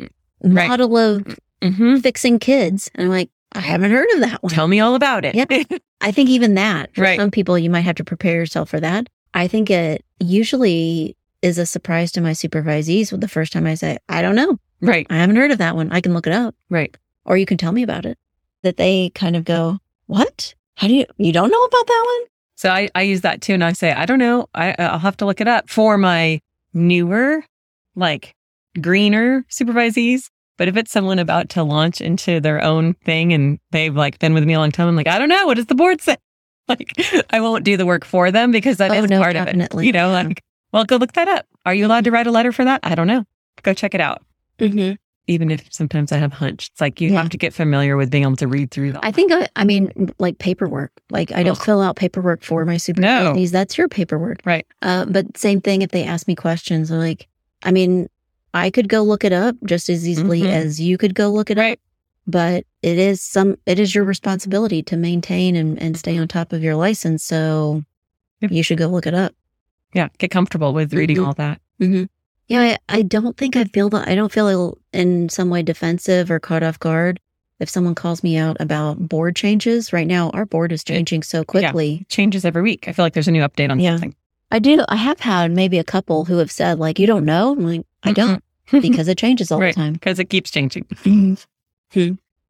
Right. 0.44 0.68
model 0.68 0.98
of 0.98 1.38
hmm 1.62 1.98
fixing 1.98 2.40
kids. 2.40 2.90
And 2.96 3.06
I'm 3.06 3.12
like, 3.12 3.30
I 3.54 3.60
haven't 3.60 3.92
heard 3.92 4.10
of 4.14 4.22
that 4.22 4.42
one. 4.42 4.52
Tell 4.52 4.68
me 4.68 4.80
all 4.80 4.96
about 4.96 5.24
it. 5.26 5.36
Yeah. 5.36 5.46
I 6.02 6.12
think 6.12 6.30
even 6.30 6.56
that, 6.56 6.96
for 6.96 7.02
Right. 7.02 7.20
some 7.20 7.30
people, 7.30 7.60
you 7.60 7.70
might 7.70 7.82
have 7.82 7.96
to 7.98 8.04
prepare 8.04 8.36
yourself 8.36 8.70
for 8.70 8.80
that. 8.80 9.08
I 9.36 9.48
think 9.48 9.70
it 9.70 10.04
usually 10.20 11.16
is 11.44 11.58
a 11.60 11.66
surprise 11.66 12.12
to 12.14 12.22
my 12.22 12.32
supervisees 12.32 13.12
with 13.12 13.22
the 13.22 13.28
first 13.28 13.54
time 13.54 13.66
I 13.68 13.76
say, 13.76 13.98
I 14.10 14.22
don't 14.24 14.36
know. 14.36 14.58
right. 14.82 15.06
I 15.12 15.18
haven't 15.18 15.36
heard 15.36 15.52
of 15.52 15.60
that 15.60 15.76
one. 15.76 15.92
I 15.92 16.02
can 16.02 16.14
look 16.16 16.26
it 16.28 16.34
up 16.34 16.56
Right. 16.70 16.96
Or 17.26 17.38
you 17.38 17.46
can 17.46 17.58
tell 17.58 17.72
me 17.72 17.84
about 17.84 18.06
it. 18.06 18.18
That 18.64 18.78
they 18.78 19.10
kind 19.16 19.36
of 19.36 19.44
go, 19.44 19.80
What? 20.06 20.54
How 20.76 20.88
do 20.88 20.94
you, 20.94 21.06
you 21.18 21.32
don't 21.32 21.52
know 21.52 21.64
about 21.64 21.88
that 21.88 22.04
one? 22.06 22.28
So 22.56 22.70
I, 22.70 22.90
I 22.94 23.02
use 23.04 23.22
that 23.22 23.42
too. 23.42 23.54
And 23.54 23.64
I 23.64 23.74
say, 23.74 23.92
I 23.92 24.06
don't 24.06 24.20
know. 24.20 24.48
I, 24.54 24.76
I'll 24.78 25.00
have 25.00 25.18
to 25.18 25.26
look 25.26 25.42
it 25.42 25.48
up 25.48 25.70
for 25.70 25.98
my 25.98 26.40
newer, 26.74 27.44
like 27.96 28.36
greener 28.80 29.46
supervisees. 29.50 30.30
But 30.58 30.68
if 30.68 30.78
it's 30.78 30.92
someone 30.92 31.18
about 31.18 31.50
to 31.50 31.64
launch 31.64 32.02
into 32.02 32.40
their 32.40 32.64
own 32.64 32.94
thing 32.94 33.34
and 33.34 33.60
they've 33.72 33.96
like 33.96 34.20
been 34.20 34.36
with 34.36 34.44
me 34.44 34.54
a 34.54 34.60
long 34.60 34.72
time, 34.72 34.88
I'm 34.88 34.96
like, 34.96 35.08
I 35.08 35.18
don't 35.18 35.30
know. 35.30 35.48
What 35.48 35.56
does 35.56 35.66
the 35.66 35.76
board 35.76 36.02
say? 36.02 36.18
Like, 36.70 36.94
I 37.32 37.42
won't 37.42 37.66
do 37.66 37.76
the 37.76 37.86
work 37.88 38.06
for 38.06 38.32
them 38.32 38.52
because 38.52 38.78
that 38.78 38.94
is 38.94 39.04
Oh, 39.04 39.06
no, 39.08 39.20
part 39.20 39.36
of 39.36 39.48
it. 39.48 39.74
You 39.84 39.92
know, 39.92 40.12
like, 40.12 40.42
well, 40.72 40.86
go 40.86 40.96
look 40.98 41.14
that 41.14 41.28
up. 41.28 41.46
Are 41.66 41.74
you 41.74 41.86
allowed 41.86 42.06
to 42.06 42.12
write 42.12 42.28
a 42.28 42.32
letter 42.32 42.54
for 42.54 42.64
that? 42.64 42.80
I 42.84 42.96
don't 42.96 43.08
know. 43.08 43.26
Go 43.64 43.74
check 43.74 43.94
it 43.94 44.00
out. 44.00 44.24
Mm-hmm. 44.60 44.94
Even 45.28 45.52
if 45.52 45.72
sometimes 45.72 46.12
I 46.12 46.18
have 46.18 46.34
hunch, 46.34 46.70
it's 46.72 46.82
like 46.82 47.00
you 47.00 47.12
Yeah. 47.12 47.22
have 47.22 47.30
to 47.30 47.38
get 47.38 47.54
familiar 47.54 47.96
with 47.96 48.10
being 48.10 48.24
able 48.24 48.36
to 48.38 48.48
read 48.48 48.72
through 48.72 48.92
them. 48.94 49.02
I 49.04 49.12
think, 49.12 49.32
I, 49.32 49.48
I 49.56 49.64
mean, 49.64 50.12
like 50.20 50.40
paperwork. 50.40 50.92
Like, 51.12 51.32
I 51.32 51.44
don't 51.44 51.58
Ugh. 51.58 51.64
fill 51.66 51.80
out 51.82 51.96
paperwork 51.96 52.44
for 52.44 52.66
my 52.66 52.76
supervisees. 52.76 53.52
That's 53.52 53.78
your 53.78 53.88
paperwork. 53.88 54.40
Right. 54.46 54.66
Uh, 54.82 55.06
but 55.06 55.38
same 55.38 55.62
thing 55.62 55.84
if 55.84 55.92
they 55.92 56.04
ask 56.04 56.28
me 56.28 56.36
questions. 56.36 56.90
I'm 56.92 56.98
like, 56.98 57.28
I 57.64 57.72
mean, 57.72 58.10
I 58.54 58.72
could 58.72 58.90
go 58.90 59.04
look 59.04 59.24
it 59.24 59.32
up 59.32 59.56
just 59.64 59.90
as 59.90 60.08
easily 60.08 60.42
Mhm. 60.42 60.50
as 60.50 60.82
you 60.82 60.98
could 60.98 61.14
go 61.16 61.30
look 61.30 61.50
it 61.52 61.58
Right. 61.58 61.74
up. 61.74 61.80
But 62.28 62.66
it 62.82 62.98
is 62.98 63.22
some, 63.22 63.58
it 63.66 63.80
is 63.80 63.94
your 63.96 64.04
responsibility 64.04 64.82
to 64.84 64.98
maintain 64.98 65.56
and, 65.56 65.80
and 65.82 65.96
stay 65.98 66.18
on 66.18 66.28
top 66.28 66.52
of 66.52 66.64
your 66.64 66.76
license. 66.76 67.24
So 67.24 67.84
Yep. 68.42 68.52
you 68.52 68.64
should 68.64 68.78
go 68.80 68.88
look 68.88 69.06
it 69.08 69.14
up. 69.14 69.34
yeah. 69.94 70.08
Get 70.18 70.32
comfortable 70.32 70.74
with 70.74 70.94
reading 70.94 71.18
Mhm. 71.18 71.28
all 71.28 71.34
that. 71.34 71.60
Mm-hmm. 71.80 72.04
Yeah, 72.52 72.76
I, 72.90 72.98
I 72.98 73.02
don't 73.04 73.38
think 73.38 73.56
I 73.56 73.64
feel 73.64 73.90
that. 73.92 74.08
I 74.08 74.16
don't 74.16 74.32
feel 74.32 74.78
in 74.92 75.30
some 75.30 75.50
way 75.50 75.64
defensive 75.64 76.30
or 76.30 76.40
caught 76.40 76.64
off 76.64 76.78
guard 76.80 77.20
if 77.60 77.70
someone 77.70 77.96
calls 77.96 78.24
me 78.24 78.36
out 78.38 78.58
about 78.60 79.08
board 79.08 79.36
changes. 79.36 79.94
Right 79.94 80.08
now, 80.08 80.32
our 80.32 80.46
board 80.46 80.72
is 80.72 80.84
changing 80.84 81.24
so 81.24 81.44
quickly. 81.46 82.06
Changes 82.10 82.44
every 82.44 82.62
week. 82.62 82.88
I 82.88 82.92
feel 82.94 83.06
like 83.06 83.14
there's 83.14 83.28
a 83.28 83.32
new 83.32 83.42
update 83.42 83.70
on 83.70 83.80
Yeah. 83.80 83.92
something. 83.92 84.16
I 84.52 84.60
do. 84.60 84.84
I 84.90 84.98
have 84.98 85.22
had 85.22 85.52
maybe 85.52 85.78
a 85.80 85.84
couple 85.84 86.26
who 86.26 86.38
have 86.40 86.52
said, 86.52 86.78
like, 86.78 87.00
you 87.00 87.08
don't 87.08 87.24
know. 87.24 87.54
I'm 87.54 87.66
like, 87.66 87.86
I 88.04 88.12
don't 88.12 88.44
because 88.72 89.08
it 89.08 89.18
changes 89.18 89.50
all 89.50 89.60
Right. 89.62 89.74
the 89.74 89.80
time. 89.82 89.94
because 89.94 90.20
it 90.20 90.26
keeps 90.26 90.52
changing. 90.52 90.86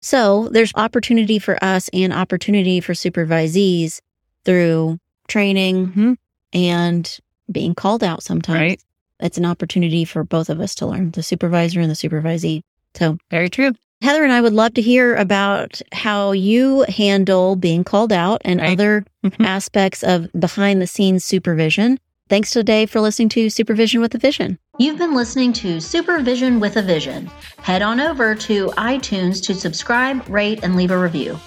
So 0.03 0.47
there's 0.49 0.71
opportunity 0.75 1.37
for 1.37 1.63
us 1.63 1.87
and 1.93 2.11
opportunity 2.11 2.79
for 2.81 2.93
supervisees 2.93 3.99
through 4.45 4.97
training 5.27 5.91
Mhm. 5.93 6.17
and 6.53 7.19
being 7.51 7.75
called 7.75 8.03
out 8.03 8.23
sometimes. 8.23 8.59
Right. 8.59 8.81
It's 9.21 9.37
an 9.37 9.45
opportunity 9.45 10.03
for 10.05 10.23
both 10.23 10.49
of 10.49 10.59
us 10.59 10.75
to 10.75 10.85
learn, 10.87 11.11
the 11.11 11.23
supervisor 11.23 11.79
and 11.79 11.89
the 11.89 11.95
supervisee. 11.95 12.61
So 12.95 13.17
Very 13.29 13.49
true. 13.49 13.73
Heather 14.01 14.23
and 14.23 14.33
I 14.33 14.41
would 14.41 14.53
love 14.53 14.73
to 14.73 14.81
hear 14.81 15.15
about 15.15 15.79
how 15.93 16.31
you 16.31 16.81
handle 16.89 17.55
being 17.55 17.83
called 17.83 18.11
out 18.11 18.41
and 18.43 18.59
Right. 18.59 18.71
other 18.71 19.05
Mhm. 19.23 19.45
aspects 19.45 20.01
of 20.03 20.27
behind 20.37 20.81
the 20.81 20.87
scenes 20.87 21.23
supervision. 21.23 21.99
Thanks 22.27 22.49
today 22.51 22.85
for 22.85 22.99
listening 22.99 23.29
to 23.29 23.49
Supervision 23.49 24.01
with 24.01 24.15
a 24.15 24.17
Vision. 24.17 24.57
You've 24.79 24.97
been 24.97 25.13
listening 25.13 25.53
to 25.53 25.79
Supervision 25.79 26.59
with 26.59 26.77
a 26.77 26.81
Vision. 26.81 27.29
Head 27.61 27.81
on 27.83 27.99
over 27.99 28.33
to 28.35 28.67
iTunes 28.77 29.43
to 29.43 29.53
subscribe, 29.53 30.27
rate, 30.27 30.61
and 30.63 30.75
leave 30.75 30.91
a 30.91 30.97
review. 30.97 31.37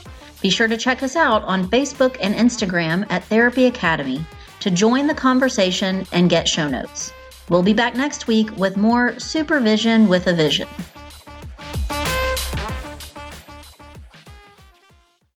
Be 0.41 0.51
sure 0.51 0.69
to 0.69 0.77
check 0.77 1.03
us 1.03 1.17
out 1.17 1.43
on 1.45 1.69
Facebook 1.69 2.17
and 2.21 2.35
Instagram 2.35 3.05
at 3.11 3.25
Therapy 3.25 3.65
Academy 3.65 4.25
to 4.61 4.71
join 4.71 5.07
the 5.07 5.15
conversation 5.15 6.07
and 6.13 6.31
get 6.31 6.47
show 6.47 6.69
notes. 6.69 7.13
We'll 7.49 7.63
be 7.63 7.75
back 7.75 7.95
next 7.95 8.27
week 8.27 8.57
with 8.57 8.77
more 8.77 9.19
Supervision 9.19 10.09
with 10.09 10.27
a 10.27 10.33
Vision. 10.33 10.69